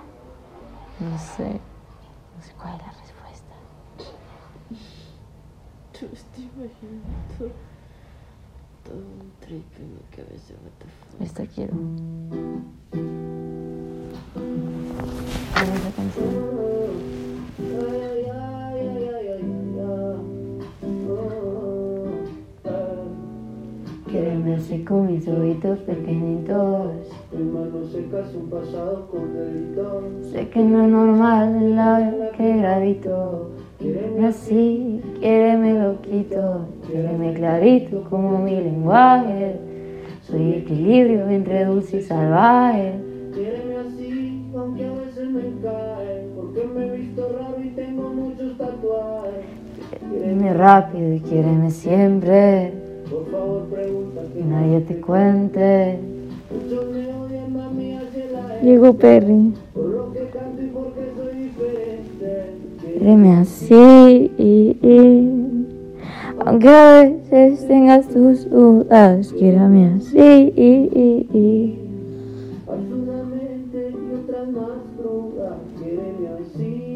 No 0.99 1.17
sé. 1.17 1.61
No 2.37 2.43
sé 2.43 2.53
cuál 2.61 2.75
es 2.75 2.81
la 2.81 2.93
respuesta. 2.93 3.55
Tú 5.93 6.07
estoy 6.13 6.51
imaginando 6.57 7.55
todo 8.85 8.97
un 8.97 9.31
trip 9.41 9.65
en 9.79 9.95
mi 9.95 10.01
cabeza, 10.17 10.55
what 10.65 10.73
the 10.81 10.87
fuck. 10.89 11.21
Esta 11.21 11.47
quiero. 11.47 11.75
Quiereme 24.11 24.55
así 24.55 24.83
con 24.85 25.13
mis 25.13 25.29
ojitos 25.29 25.79
pequeñitos. 25.81 26.93
En 27.35 27.53
manos 27.53 27.93
secas 27.93 28.35
un 28.35 28.49
pasado 28.49 29.09
con 29.11 29.35
delitos. 29.35 30.27
Sé 30.33 30.49
que 30.49 30.63
no 30.65 30.85
es 30.85 30.91
normal 30.91 31.55
el 31.63 32.37
que 32.37 32.57
gravito. 32.57 33.51
Quiereme 33.79 34.29
así, 34.29 35.03
quiereme 35.21 35.83
loquito. 35.83 36.67
Quiereme 36.87 37.35
clarito 37.35 38.05
como 38.09 38.39
mi 38.39 38.53
lenguaje. 38.53 39.61
Soy 40.23 40.55
equilibrio 40.55 41.29
entre 41.29 41.67
dulce 41.67 41.99
y 41.99 42.03
salvaje. 42.03 42.95
Quiéreme 43.35 43.77
así, 43.77 44.51
aunque 44.57 44.87
a 44.87 44.93
veces 44.93 45.29
me 45.29 45.43
cae. 45.63 45.96
Me 46.77 46.85
he 46.87 46.97
visto 46.99 47.23
raro 47.39 47.57
y 47.65 47.69
tengo 47.71 48.11
muchos 48.13 48.59
tatuajes. 48.59 49.45
Quiereme 50.11 50.53
rápido 50.53 51.13
y 51.15 51.21
quiereme 51.21 51.71
siempre. 51.71 52.73
Por 53.11 53.31
favor, 53.31 53.63
pregunta 53.65 54.21
Que 54.35 54.45
nadie 54.45 54.81
te 54.81 55.01
cuente. 55.01 55.99
muchos 56.51 56.91
me 56.91 57.13
odian, 57.15 57.53
mami, 57.53 57.97
Llegó 58.63 58.93
Perry. 58.95 59.55
Por 59.73 59.85
lo 59.87 60.13
que 60.13 60.21
canto 60.27 60.63
y 60.63 60.67
porque 60.67 61.01
soy 61.17 61.43
diferente. 61.45 62.99
Quiereme 62.99 63.37
así. 63.37 64.31
y- 64.39 64.77
y- 64.83 65.67
Aunque 66.45 66.69
a 66.69 67.03
veces 67.03 67.67
tengas 67.67 68.07
tus 68.09 68.49
dudas, 68.51 69.33
quierame 69.33 69.95
así. 69.97 70.19
y- 70.57 70.91
y- 70.95 71.27
y. 71.33 71.86
Quiéreme 76.27 76.43
así. 76.43 76.96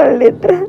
Y 0.00 0.02
regresar. 0.02 0.66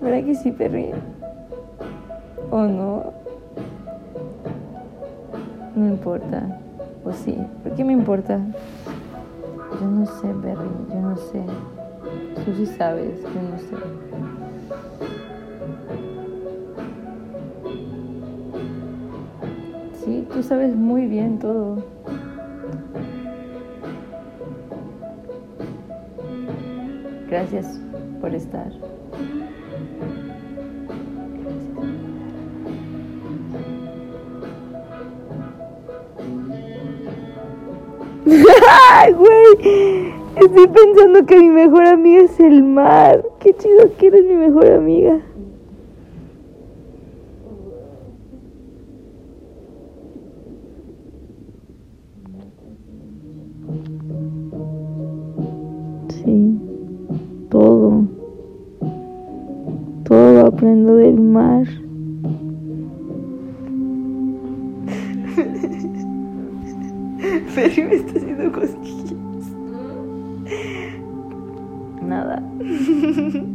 ¿Verdad 0.00 0.24
que 0.24 0.34
sí, 0.36 0.52
Perry? 0.52 0.90
¿O 2.50 2.62
no? 2.62 3.12
No 5.74 5.88
importa. 5.88 6.63
¿O 7.04 7.12
sí? 7.12 7.36
¿Por 7.62 7.74
qué 7.74 7.84
me 7.84 7.92
importa? 7.92 8.40
Yo 9.80 9.86
no 9.86 10.06
sé, 10.06 10.28
Perry. 10.42 10.70
Yo 10.88 11.00
no 11.00 11.16
sé. 11.16 11.42
Tú 12.44 12.54
sí 12.56 12.66
sabes. 12.66 13.22
Yo 13.22 13.42
no 13.42 13.58
sé. 13.58 13.76
Sí, 20.04 20.26
tú 20.32 20.42
sabes 20.42 20.74
muy 20.74 21.06
bien 21.06 21.38
todo. 21.38 21.82
Gracias 27.28 27.80
por 28.20 28.34
estar. 28.34 28.70
¡Ay, 38.74 39.12
güey! 39.12 40.12
Estoy 40.36 40.66
pensando 40.66 41.24
que 41.26 41.38
mi 41.38 41.48
mejor 41.48 41.86
amiga 41.86 42.22
es 42.22 42.40
el 42.40 42.62
mar. 42.64 43.24
Qué 43.38 43.54
chido 43.54 43.88
que 43.96 44.08
eres 44.08 44.24
mi 44.24 44.34
mejor 44.34 44.66
amiga. 44.66 45.20
Sí, 56.08 56.58
todo. 57.50 58.02
Todo 60.04 60.46
aprendo 60.46 60.96
del 60.96 61.20
mar. 61.20 61.83
Ferry 67.54 67.84
me 67.84 67.94
está 67.94 68.18
haciendo 68.18 68.50
cosquillas. 68.52 69.14
Nada. 72.02 72.42